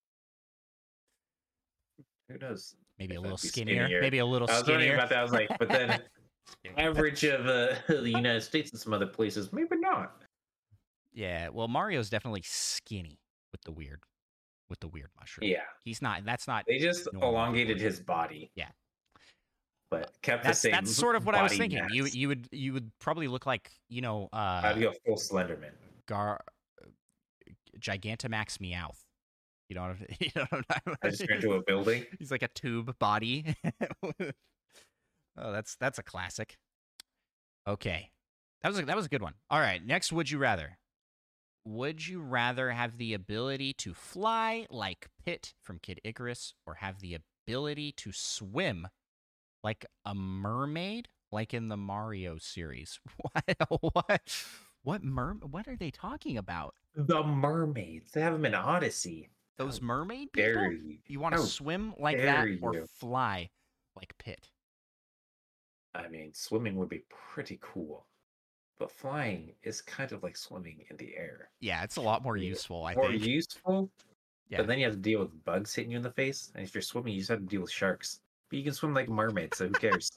[2.29, 2.75] who knows?
[3.01, 4.01] Maybe a little skinnier, skinnier.
[4.01, 4.95] Maybe a little I was wondering skinnier.
[4.95, 5.17] about that.
[5.19, 5.99] I was like, but then
[6.77, 10.21] average of uh, the United States and some other places, maybe not.
[11.13, 11.49] yeah.
[11.49, 13.17] Well, Mario's definitely skinny
[13.51, 14.01] with the weird,
[14.69, 15.49] with the weird mushroom.
[15.49, 16.23] Yeah, He's not.
[16.25, 16.65] That's not.
[16.67, 18.51] they just elongated his body.
[18.55, 18.69] Yeah.
[19.89, 20.71] but kept That's the same.
[20.73, 21.81] that's sort of what I was thinking.
[21.91, 22.15] You mass.
[22.15, 25.71] you would you would probably look like you know uh I'd go full Slenderman.
[26.07, 26.39] Gar
[27.79, 28.99] Gigantamax Meowth.
[29.71, 32.05] You know what I'm, you know what I'm I just turn into a building.
[32.19, 33.55] He's like a tube body.
[34.03, 34.11] oh,
[35.37, 36.57] that's that's a classic.
[37.65, 38.11] Okay.
[38.63, 39.35] That was a, that was a good one.
[39.49, 40.77] All right, next would you rather?
[41.63, 46.99] Would you rather have the ability to fly like Pit from Kid Icarus or have
[46.99, 47.17] the
[47.47, 48.89] ability to swim
[49.63, 52.99] like a mermaid like in the Mario series?
[53.21, 54.45] What what
[54.83, 56.75] what mer what are they talking about?
[56.93, 58.11] The mermaids.
[58.11, 59.29] They have them in Odyssey.
[59.57, 60.71] Those How mermaid people?
[60.71, 62.85] You, You want to swim like that or you.
[62.99, 63.49] fly
[63.95, 64.49] like Pit?
[65.93, 68.07] I mean, swimming would be pretty cool,
[68.79, 71.49] but flying is kind of like swimming in the air.
[71.59, 73.23] Yeah, it's a lot more useful, I More think.
[73.25, 73.91] useful,
[74.47, 74.59] Yeah.
[74.59, 76.51] but then you have to deal with bugs hitting you in the face.
[76.55, 78.21] And if you're swimming, you just have to deal with sharks.
[78.49, 80.11] But you can swim like a mermaid, so who cares?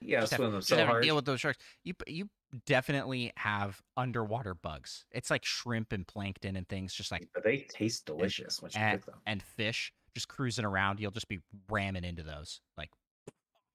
[0.00, 1.02] Yeah, Just have- swim them Just so have hard.
[1.02, 1.58] deal with those sharks.
[1.84, 2.28] You you
[2.66, 5.04] definitely have underwater bugs.
[5.10, 8.80] It's like shrimp and plankton and things, just like but they taste delicious once you
[8.80, 9.20] and, cook them.
[9.26, 11.00] and fish just cruising around.
[11.00, 12.60] You'll just be ramming into those.
[12.78, 12.90] Like,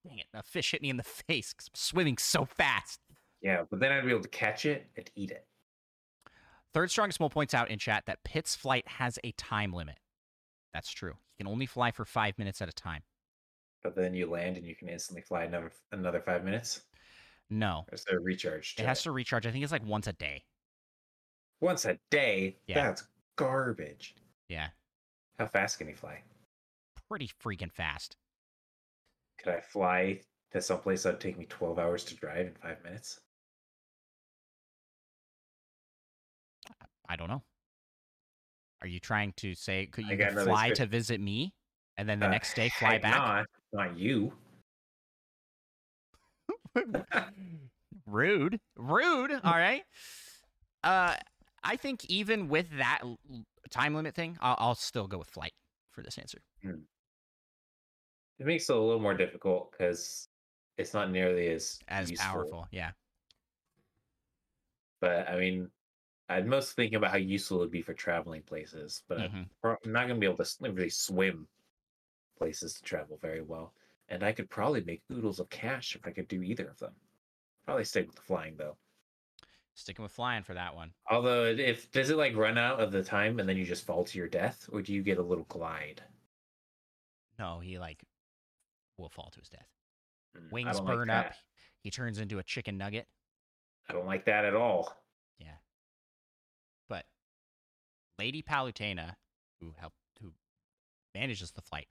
[0.07, 2.99] dang it, a fish hit me in the face I'm swimming so fast.
[3.41, 5.45] Yeah, but then I'd be able to catch it and eat it.
[6.74, 9.97] Third strongest mole points out in chat that Pit's flight has a time limit.
[10.74, 11.14] That's true.
[11.38, 13.01] He can only fly for five minutes at a time.
[13.84, 16.84] But then you land and you can instantly fly another another five minutes.
[17.50, 18.76] No, Or is there a recharge?
[18.78, 19.46] it has to recharge.
[19.46, 20.46] I think it's like once a day.
[21.60, 22.58] once a day.
[22.68, 22.76] Yeah.
[22.88, 24.16] That's garbage.
[24.48, 24.70] Yeah,
[25.40, 26.24] How fast can he fly?
[27.10, 28.16] pretty freaking fast.
[29.38, 30.22] Could I fly
[30.52, 33.20] to someplace that would take me twelve hours to drive in five minutes?
[37.08, 37.44] I don't know.
[38.82, 41.54] Are you trying to say could you fly to visit me
[41.98, 43.16] and then the Uh, next day fly back?
[43.16, 44.34] Not, not you.
[48.06, 48.60] Rude.
[48.76, 49.32] Rude.
[49.44, 49.84] All right.
[50.84, 51.16] Uh
[51.64, 53.02] I think even with that
[53.70, 55.54] time limit thing, I'll, I'll still go with flight
[55.92, 56.40] for this answer.
[56.64, 56.80] It
[58.40, 60.28] makes it a little more difficult because
[60.78, 62.32] it's not nearly as As useful.
[62.32, 62.68] powerful.
[62.72, 62.92] Yeah.
[65.00, 65.70] But I mean,
[66.30, 69.04] I'm most thinking about how useful it would be for traveling places.
[69.08, 69.32] But I'm
[69.64, 69.78] Mhm.
[69.86, 71.48] I'm not gonna be able to really swim
[72.42, 73.74] places to travel very well.
[74.10, 76.94] And I could probably make oodles of cash if I could do either of them.
[77.66, 78.76] Probably stick with the flying though.
[79.76, 80.92] Sticking with flying for that one.
[81.10, 84.04] Although, if does it like run out of the time and then you just fall
[84.04, 86.02] to your death, or do you get a little glide?
[87.39, 88.04] No, he like
[88.98, 89.70] will fall to his death.
[90.38, 91.34] Mm, Wings don't like burn up.
[91.84, 93.08] He turns into a chicken nugget.
[93.88, 94.98] I don't like that at all.
[95.39, 95.58] Yeah.
[96.89, 97.06] But
[98.20, 99.16] Lady Palutena,
[99.62, 100.32] who helped who
[101.16, 101.88] manages the flight,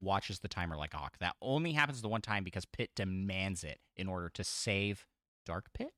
[0.00, 1.16] watches the timer like a hawk.
[1.20, 5.06] That only happens the one time because Pit demands it in order to save
[5.46, 5.90] Dark Pit.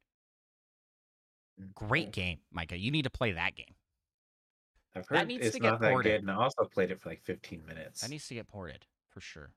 [1.75, 2.79] Great game, Micah.
[2.79, 3.75] You need to play that game.
[4.95, 6.13] I've heard That needs it's to get not that ported.
[6.13, 8.01] good, and I also played it for like 15 minutes.
[8.01, 9.53] That needs to get ported for sure.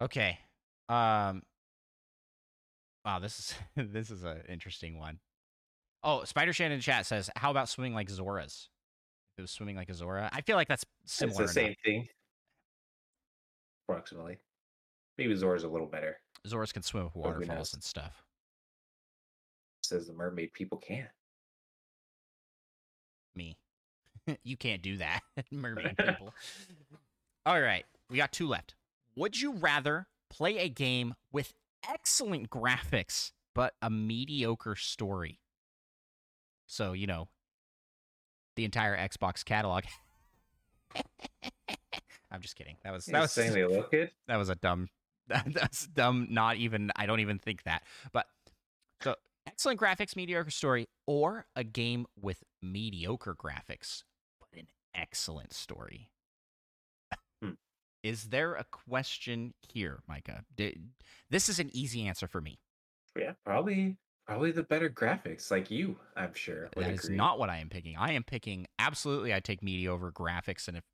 [0.00, 0.38] Okay.
[0.88, 1.42] Um.
[3.04, 3.54] Wow, this is
[3.92, 5.18] this is an interesting one.
[6.02, 8.68] Oh, Spider Shannon in chat says, "How about swimming like Zora's?"
[9.38, 11.44] It was swimming like a Zora, I feel like that's similar.
[11.44, 11.70] It's similar.
[11.70, 12.08] the same thing.
[13.88, 14.38] Approximately.
[15.18, 16.18] Maybe Zora's a little better.
[16.46, 18.24] Zoras can swim with waterfalls and stuff.
[19.82, 21.08] Says the mermaid people can't.
[23.34, 23.56] Me,
[24.44, 25.20] you can't do that,
[25.50, 26.34] mermaid people.
[27.46, 28.74] All right, we got two left.
[29.16, 31.54] Would you rather play a game with
[31.88, 35.40] excellent graphics but a mediocre story?
[36.66, 37.28] So you know,
[38.56, 39.84] the entire Xbox catalog.
[42.32, 42.76] I'm just kidding.
[42.82, 44.10] That was that was saying they look good.
[44.26, 44.88] that was a dumb
[45.28, 48.26] that's dumb not even i don't even think that but
[49.02, 49.14] so
[49.46, 54.02] excellent graphics mediocre story or a game with mediocre graphics
[54.40, 56.10] but an excellent story
[57.42, 57.50] Hmm.
[58.02, 60.76] is there a question here micah D-
[61.30, 62.58] this is an easy answer for me
[63.16, 66.68] Yeah, probably probably the better graphics, like you, I'm sure.
[66.76, 67.16] That is agree.
[67.16, 70.84] not what i am picking i am picking absolutely i take mediocre graphics and if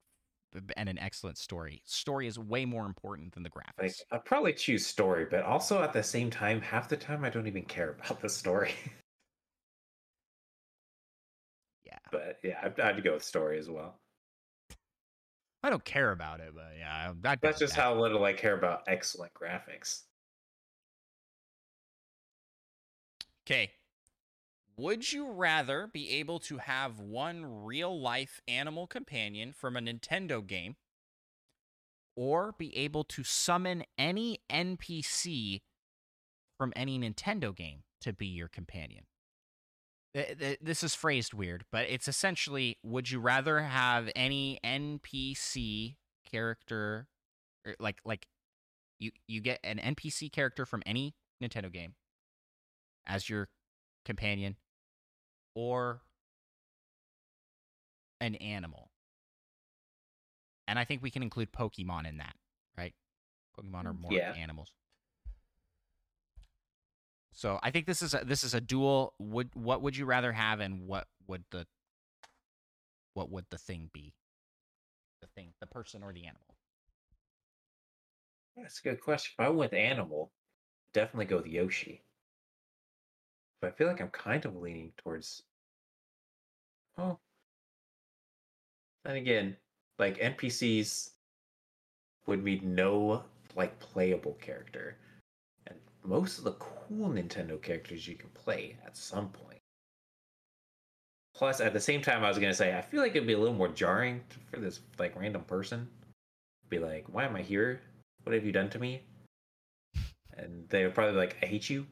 [0.76, 4.52] and an excellent story story is way more important than the graphics like I'd probably
[4.52, 7.90] choose story, but also at the same time, half the time I don't even care
[8.00, 8.72] about the story.
[11.84, 14.00] yeah but yeah, I'd, I'd go with story as well.
[15.62, 17.82] i don't care about it but yeah That's just that.
[17.82, 20.02] how little I care about excellent graphics.
[23.46, 23.72] Okay.
[24.78, 30.46] Would you rather be able to have one real life animal companion from a Nintendo
[30.46, 30.76] game
[32.16, 35.62] or be able to summon any NPC
[36.56, 39.06] from any Nintendo game to be your companion?
[40.14, 45.96] Th- th- This is phrased weird, but it's essentially would you rather have any NPC
[46.30, 47.08] character
[47.66, 48.28] or like like
[49.00, 51.96] you you get an NPC character from any Nintendo game
[53.08, 53.48] as your
[54.04, 54.54] companion
[55.58, 56.00] or
[58.20, 58.90] an animal.
[60.68, 62.36] And I think we can include Pokemon in that,
[62.76, 62.94] right?
[63.58, 64.34] Pokemon are more Yeah.
[64.36, 64.72] animals.
[67.32, 70.30] So I think this is a this is a dual would what would you rather
[70.32, 71.66] have and what would the
[73.14, 74.14] what would the thing be?
[75.20, 76.54] The thing, the person or the animal?
[78.56, 79.32] That's a good question.
[79.36, 80.30] If I went with animal,
[80.92, 82.04] definitely go with Yoshi.
[83.60, 85.42] But I feel like I'm kind of leaning towards.
[86.98, 87.18] Oh.
[89.04, 89.56] And again,
[89.98, 91.10] like NPCs
[92.26, 93.22] would be no
[93.56, 94.96] like playable character.
[95.66, 99.58] And most of the cool Nintendo characters you can play at some point.
[101.34, 103.38] Plus, at the same time, I was gonna say I feel like it'd be a
[103.38, 104.20] little more jarring
[104.50, 105.88] for this like random person.
[106.68, 107.80] Be like, why am I here?
[108.24, 109.02] What have you done to me?
[110.36, 111.84] And they would probably be like, I hate you.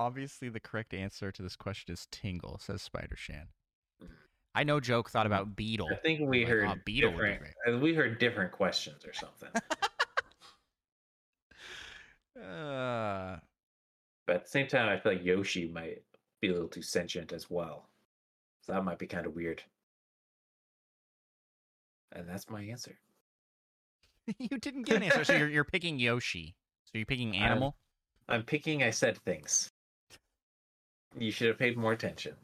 [0.00, 3.48] Obviously, the correct answer to this question is Tingle, says Spider Shan.
[4.02, 4.08] Mm.
[4.54, 5.92] I know joke thought about Beedle.
[5.92, 7.82] I think we Like, heard oh, Beedle would be different.
[7.82, 9.50] We heard different questions or something.
[12.40, 13.36] Uh,
[14.26, 16.02] but at the same time, I feel like Yoshi might
[16.40, 17.90] be a little too sentient as well.
[18.62, 19.62] So that might be kind of weird.
[22.12, 22.98] And that's my answer.
[24.38, 26.54] you didn't get an answer, so you're, you're picking Yoshi.
[26.86, 27.76] So you're picking I'm- animal.
[28.26, 28.82] I'm picking.
[28.84, 29.70] I said things.
[31.18, 32.34] You should have paid more attention.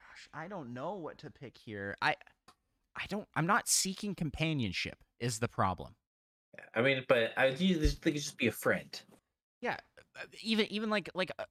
[0.00, 1.96] Gosh, I don't know what to pick here.
[2.00, 2.14] I,
[2.96, 3.26] I don't.
[3.34, 4.98] I'm not seeking companionship.
[5.20, 5.94] Is the problem?
[6.74, 9.00] I mean, but I just think just be a friend.
[9.60, 9.76] Yeah,
[10.42, 11.46] even even like like a,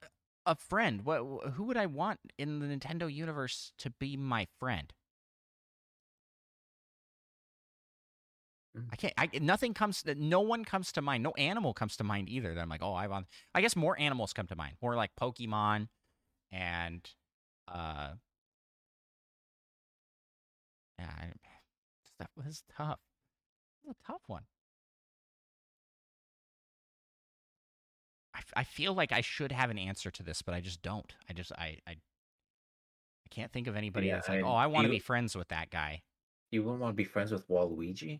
[0.45, 1.01] a friend.
[1.03, 1.19] What
[1.53, 4.93] who would I want in the Nintendo universe to be my friend?
[8.91, 9.13] I can't.
[9.17, 10.03] I nothing comes.
[10.17, 11.21] No one comes to mind.
[11.23, 12.53] No animal comes to mind either.
[12.55, 13.27] That I'm like, oh, I want.
[13.53, 14.73] I guess more animals come to mind.
[14.81, 15.89] More like Pokemon,
[16.51, 17.07] and
[17.67, 18.13] uh,
[20.97, 21.25] yeah, I,
[22.19, 22.99] that was tough.
[23.85, 24.43] Is a tough one.
[28.35, 31.13] I, I feel like I should have an answer to this, but I just don't.
[31.29, 34.67] I just I I, I can't think of anybody Yeah, that's like, I- oh, I
[34.67, 36.01] want to be friends with that guy.
[36.51, 38.19] You wouldn't want to be friends with Waluigi.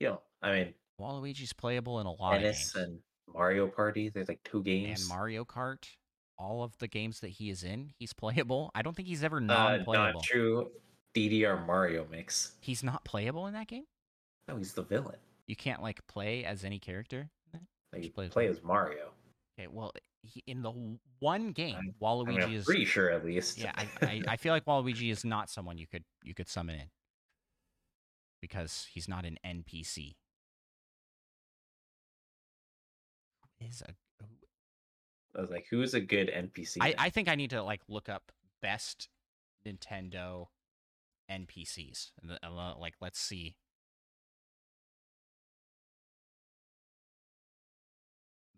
[0.00, 2.88] You know, I mean, Waluigi's playable in a lot Tennis of games.
[2.88, 2.98] and
[3.34, 4.08] Mario Party.
[4.08, 5.00] There's like two games.
[5.00, 5.84] and Mario Kart,
[6.38, 8.70] all of the games that he is in, he's playable.
[8.74, 10.14] I don't think he's ever uh, non-playable.
[10.14, 10.70] not true.
[11.14, 12.52] DDR Mario mix.
[12.60, 13.84] He's not playable in that game.
[14.48, 15.16] No, he's the villain.
[15.46, 17.28] You can't like play as any character.
[17.92, 19.10] Like, you play as play as Mario.
[19.58, 19.92] Okay, well,
[20.22, 20.72] he, in the
[21.18, 22.64] one game, I'm- I Waluigi mean, I'm is.
[22.64, 23.58] pretty sure at least.
[23.58, 26.76] Yeah, I, I, I feel like Waluigi is not someone you could you could summon
[26.76, 26.86] in.
[28.40, 30.14] Because he's not an NPC.
[33.60, 34.28] Who is a who-
[35.36, 36.78] I was like, who's a good NPC?
[36.80, 36.94] I.
[36.98, 38.32] I think I need to like look up
[38.62, 39.08] best
[39.66, 40.46] Nintendo
[41.30, 42.10] NPCs.
[42.42, 43.56] uh, Like, let's see.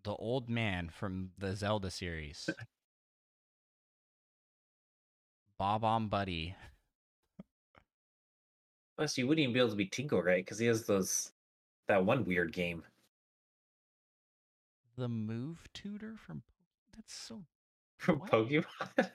[0.05, 2.49] The old man from the Zelda series.
[5.59, 6.57] Bob-omb Buddy.
[8.97, 10.45] Plus, you wouldn't even be able to be Tingle, right?
[10.45, 11.33] Because he has those
[11.89, 12.83] that one weird game.
[14.97, 16.43] The Move Tutor from.
[16.95, 17.45] That's so.
[17.99, 18.31] from What?
[18.31, 18.65] Pokemon.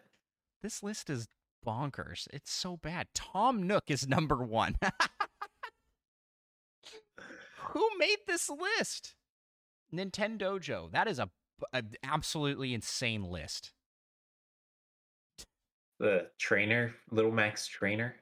[0.63, 1.27] This list is
[1.65, 2.27] bonkers.
[2.33, 3.07] It's so bad.
[3.13, 4.75] Tom Nook is number one.
[7.59, 9.13] Who made this list?
[9.93, 10.89] Nintendo Joe.
[10.91, 11.29] That is a,
[11.71, 13.71] a absolutely insane list.
[15.99, 18.15] the trainer, Little Mac trainer.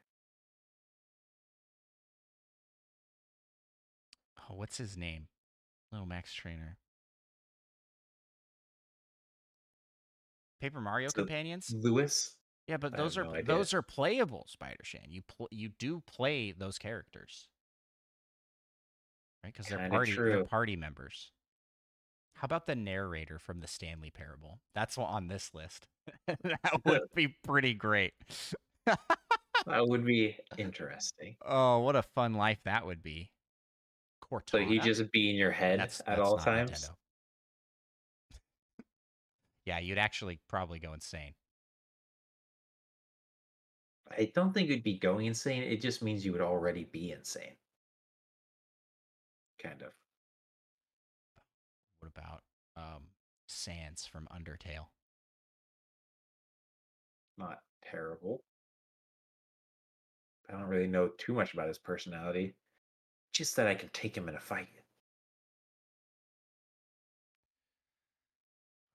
[4.50, 5.28] Oh, what's his name?
[5.92, 6.78] Little Mac Trainer.
[10.62, 11.72] Paper Mario So- companions?
[11.74, 12.36] Louis.
[12.68, 15.06] Yeah, but I those are no those are playable, Spider Shan.
[15.12, 17.48] You pl- you do play those characters,
[19.44, 19.54] right?
[19.54, 21.32] Because they're party they're party members.
[22.38, 24.62] How about the narrator from the Stanley Parable?
[24.74, 25.88] That's on this list.
[26.28, 28.14] that would be pretty great.
[29.68, 31.38] That would be interesting.
[31.44, 33.32] oh, what a fun life that would be.
[34.32, 34.50] Cortana.
[34.50, 36.72] So he just be in your head That's- at that's all times.
[36.72, 36.96] Nintendo.
[39.66, 41.34] yeah, you'd actually probably go insane.
[44.18, 45.64] I don't think it'd be going insane.
[45.64, 47.56] It just means you would already be insane.
[49.62, 49.92] Kind of.
[52.00, 52.44] What about
[52.78, 53.04] um,
[53.48, 54.86] Sans from Undertale?
[57.38, 58.44] Not terrible.
[60.48, 62.54] I don't really know too much about his personality.
[63.36, 64.70] Just that I can take him in a fight.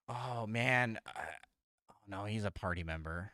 [0.08, 1.24] Oh man, I,
[1.90, 3.32] oh no, he's a party member,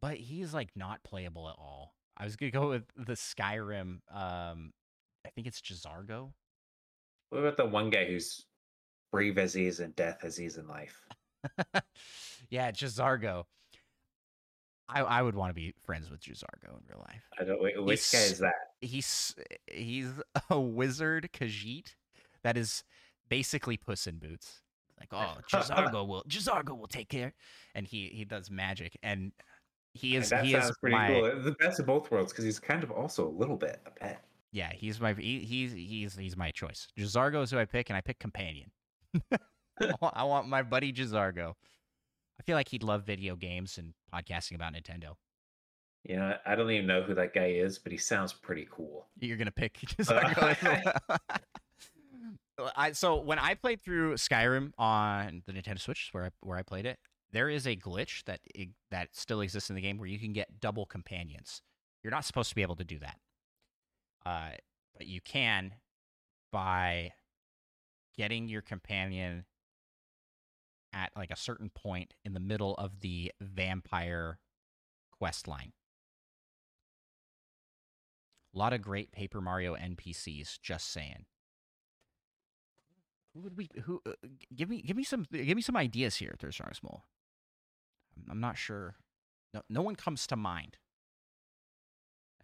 [0.00, 1.96] but he's like not playable at all.
[2.16, 3.98] I was gonna go with the Skyrim.
[4.12, 4.72] Um,
[5.26, 6.30] I think it's J'zargo.
[7.30, 8.46] What about the one guy who's
[9.10, 11.02] brave as he is in death as he is in life?
[12.48, 13.46] yeah, J'zargo.
[14.88, 17.22] I I would want to be friends with J'zargo in real life.
[17.38, 18.54] I don't wait, which guy is that?
[18.80, 19.34] He's
[19.70, 20.10] he's
[20.50, 21.94] a wizard Khajiit
[22.42, 22.84] that is
[23.28, 24.60] basically Puss in Boots.
[25.00, 27.32] Like, oh, J'zargo will J'zargo will take care,
[27.74, 29.32] and he he does magic, and
[29.94, 31.42] he is he is pretty my cool.
[31.42, 34.24] The best of both worlds because he's kind of also a little bit a pet.
[34.52, 36.88] yeah he's my he, he's he's he's my choice.
[36.98, 38.70] J'zargo is who I pick, and I pick companion.
[39.80, 41.54] I want- my buddy J'zargo.
[42.38, 45.14] I feel like he'd love video games and podcasting about Nintendo.
[46.04, 49.06] You know, I don't even know who that guy is, but he sounds pretty cool.
[49.20, 50.56] You're gonna pick J'zargo.
[51.08, 51.08] as
[52.58, 52.72] well.
[52.76, 56.62] I, so when I played through Skyrim on the Nintendo Switch, where I, where I
[56.62, 56.98] played it,
[57.32, 60.32] there is a glitch that i- that still exists in the game where you can
[60.32, 61.62] get double companions.
[62.02, 63.18] You're not supposed to be able to do that,
[64.26, 64.50] uh,
[64.96, 65.74] but you can
[66.52, 67.12] by
[68.16, 69.46] getting your companion
[70.94, 74.38] at like a certain point in the middle of the vampire
[75.18, 75.72] quest line.
[78.54, 80.60] A lot of great Paper Mario NPCs.
[80.62, 81.26] Just saying.
[83.34, 83.68] Who would we?
[83.82, 84.00] Who?
[84.06, 84.12] Uh,
[84.54, 87.00] give me, give me some, give me some ideas here, Third Strongest Move.
[88.16, 88.94] I'm, I'm not sure.
[89.52, 90.78] No, no one comes to mind.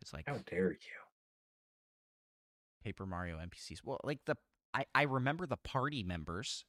[0.01, 0.79] It's like How dare you?
[2.83, 3.81] Paper Mario NPCs.
[3.85, 4.37] Well, like the
[4.75, 6.65] I, I remember the party members,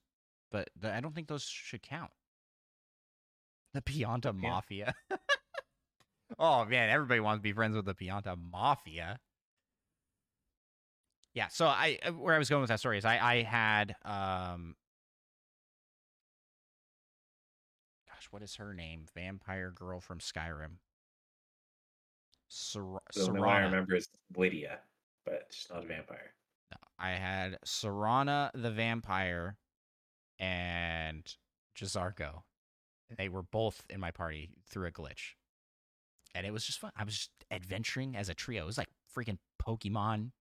[0.51, 2.11] but the, I don't think those should count.
[3.73, 4.31] The Pianta Yeah.
[4.49, 4.93] Mafia.
[6.39, 9.19] oh man, everybody wants to be friends with the Pianta Mafia.
[11.33, 13.95] Yeah, so I uh, where I was going with that story is I I had
[14.03, 14.75] um
[18.09, 19.05] gosh, what is her name?
[19.15, 20.77] Vampire girl from Skyrim.
[22.49, 24.79] Sar- The only one I remember is Lydia,
[25.25, 26.33] but she's not a vampire.
[26.71, 29.55] No, I had Serana the vampire
[30.41, 31.23] and
[31.77, 32.41] J'zargo.
[33.17, 35.35] They were both in my party through a glitch.
[36.33, 36.91] And it was just fun.
[36.97, 38.63] I was just adventuring as a trio.
[38.63, 40.31] It was like freaking Pokemon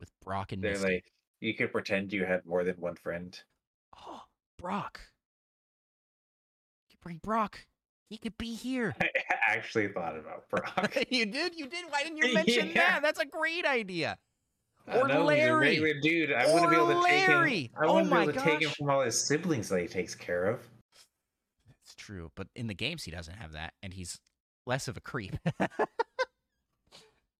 [0.00, 0.84] with Brock and Misty.
[0.94, 3.38] like you could pretend you had more than one friend.
[4.06, 4.22] oh,
[4.58, 5.00] Brock.
[6.90, 7.66] You bring Brock.
[8.08, 8.94] He could be here.
[9.00, 9.08] I
[9.48, 10.96] actually thought about Brock.
[11.10, 11.56] you did?
[11.56, 11.84] You did?
[11.90, 12.74] Why didn't you mention Yeah.
[12.74, 13.02] that?
[13.02, 14.16] That's a great idea.
[14.86, 15.80] I Or a Larry.
[15.80, 16.32] regular dude.
[16.32, 17.30] I want to be able to take him.
[17.30, 17.70] Larry.
[17.80, 19.86] I Oh want to be able to take him from all his siblings that he
[19.88, 20.60] takes care of.
[21.82, 24.20] It's true, but in the games he doesn't have that, and he's
[24.66, 25.34] less of a creep.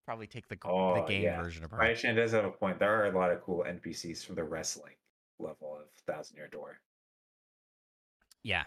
[0.06, 1.40] Probably take the, Oh, the game yeah.
[1.40, 1.78] version of her.
[1.78, 2.78] Ryan Chan does have a point.
[2.78, 4.92] There are a lot of cool NPCs from the wrestling
[5.38, 6.78] level of Thousand Year Door.
[8.42, 8.64] Yeah.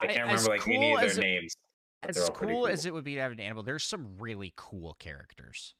[0.00, 1.54] I I- can't as remember like any of their names.
[2.04, 4.94] As pretty cool, as it would be to have an animal, there's some really cool
[5.00, 5.74] characters.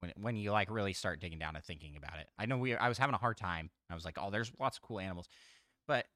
[0.00, 2.74] When when you like really start digging down and thinking about it, I know we
[2.74, 3.70] I was having a hard time.
[3.90, 5.28] I was like, oh, there's lots of cool animals,
[5.86, 6.06] but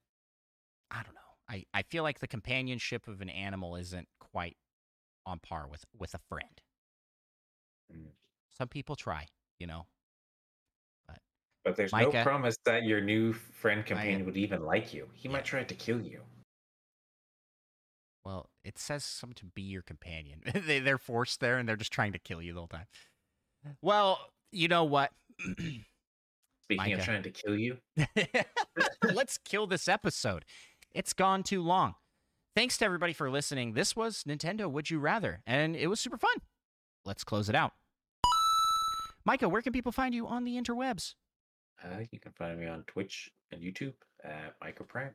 [0.90, 1.20] I don't know.
[1.48, 4.56] I I feel like the companionship of an animal isn't quite
[5.26, 6.62] on par with with a friend.
[7.94, 8.12] Mm.
[8.56, 9.26] Some people try,
[9.58, 9.86] you know.
[11.64, 12.12] But there's Micah.
[12.12, 14.24] no promise that your new friend companion Micah.
[14.26, 15.08] would even like you.
[15.14, 15.32] He Yeah.
[15.32, 16.20] might try to kill you.
[18.24, 20.42] Well, it says something to be your companion.
[20.54, 22.86] they, they're forced there and they're just trying to kill you the whole time.
[23.82, 24.18] Well,
[24.52, 25.10] you know what?
[25.40, 26.94] Speaking Micah.
[26.94, 27.76] of trying to kill you,
[29.14, 30.44] Let's kill this episode.
[30.92, 31.94] It's gone too long.
[32.56, 33.74] Thanks to everybody for listening.
[33.74, 36.36] This was Nintendo Would You Rather, and it was super fun.
[37.04, 37.72] Let's close it out.
[39.26, 41.14] Micah, where can people find you on the interwebs?
[41.82, 45.10] uh, you can find me on Twitch and YouTube at MicahPrime.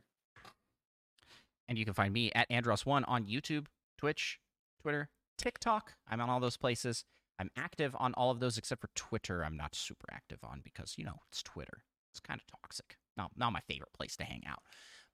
[1.67, 3.67] And you can find me at Andross1 on YouTube,
[3.97, 4.39] Twitch,
[4.81, 5.93] Twitter, TikTok.
[6.09, 7.05] I'm on all those places.
[7.39, 9.43] I'm active on all of those except for Twitter.
[9.43, 11.83] I'm not super active on because, you know, it's Twitter.
[12.11, 12.97] It's kind of toxic.
[13.15, 14.59] Not, not my favorite place to hang out.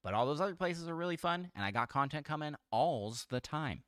[0.03, 3.39] But all those other places are really fun, and I got content coming alls the
[3.39, 3.83] time.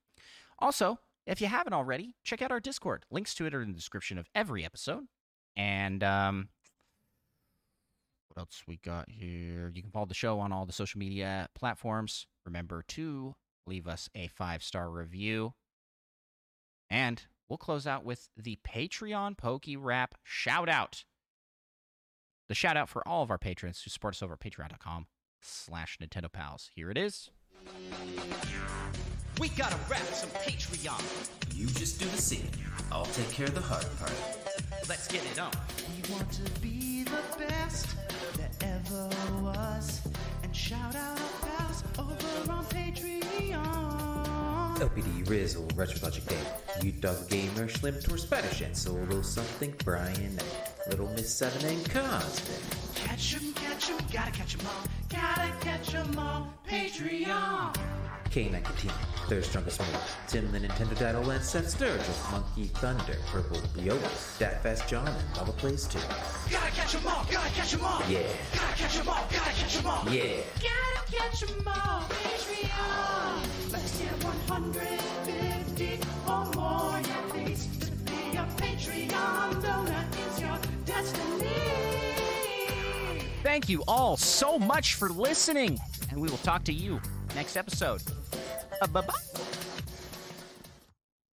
[0.60, 3.06] Also, if you haven't already, check out our Discord.
[3.12, 5.04] Links to it are in the description of every episode.
[5.56, 6.50] And um,
[8.30, 9.72] what else we got here?
[9.74, 12.28] You can follow the show on all the social media platforms.
[12.46, 13.36] Remember to
[13.66, 15.54] leave us a five star review.
[16.90, 21.04] And we'll close out with the Patreon Pokey Rap shout out.
[22.48, 25.08] The shout out for all of our patrons who support us over at patreon.com
[25.42, 26.70] slash Nintendo Pals.
[26.74, 27.30] Here it is.
[29.40, 31.56] We gotta rap some Patreon.
[31.56, 32.52] You just do the singing.
[32.92, 34.14] I'll take care of the hard part.
[34.88, 35.52] Let's get it on.
[35.90, 37.96] We want to be the best
[38.38, 39.10] that ever
[39.42, 40.02] was.
[40.44, 43.97] And shout out our pals over on Patreon.
[44.80, 46.48] LPD, Rizzle, Retro Logic Dave,
[46.84, 50.38] You Dog Gamer, Slim Tour, Spanish, and Solo Something, Brian,
[50.90, 52.60] Little Miss Seven, and Cosmic.
[52.96, 54.84] Catch 'em, catch 'em, gotta catch 'em all.
[55.10, 56.54] Gotta catch 'em all.
[56.70, 57.76] Patreon.
[58.30, 58.94] K9 Katina,
[59.30, 64.00] Third Strongest Move, Tim the Nintendo Daddle, and Seth Sturgis, Monkey Thunder, Purple Viola,
[64.38, 65.98] Dat Fast John, and Lava Plays too.
[66.52, 67.26] Gotta catch 'em all.
[67.32, 68.02] Gotta catch 'em all.
[68.08, 68.20] Yeah,
[68.54, 69.26] Gotta catch 'em all.
[69.32, 70.04] Gotta catch 'em all.
[70.14, 70.42] yeah.
[70.62, 72.02] Gotta catch 'em all.
[72.10, 73.72] Patreon.
[73.72, 73.97] Let's
[74.48, 77.68] 150 or more, yeah, please.
[77.80, 81.50] To be a Patreon donor is your destiny.
[83.44, 85.80] Thank you all so much for listening,
[86.10, 87.00] and we will talk to you
[87.36, 88.02] next episode.
[88.82, 89.14] Uh, bye bye.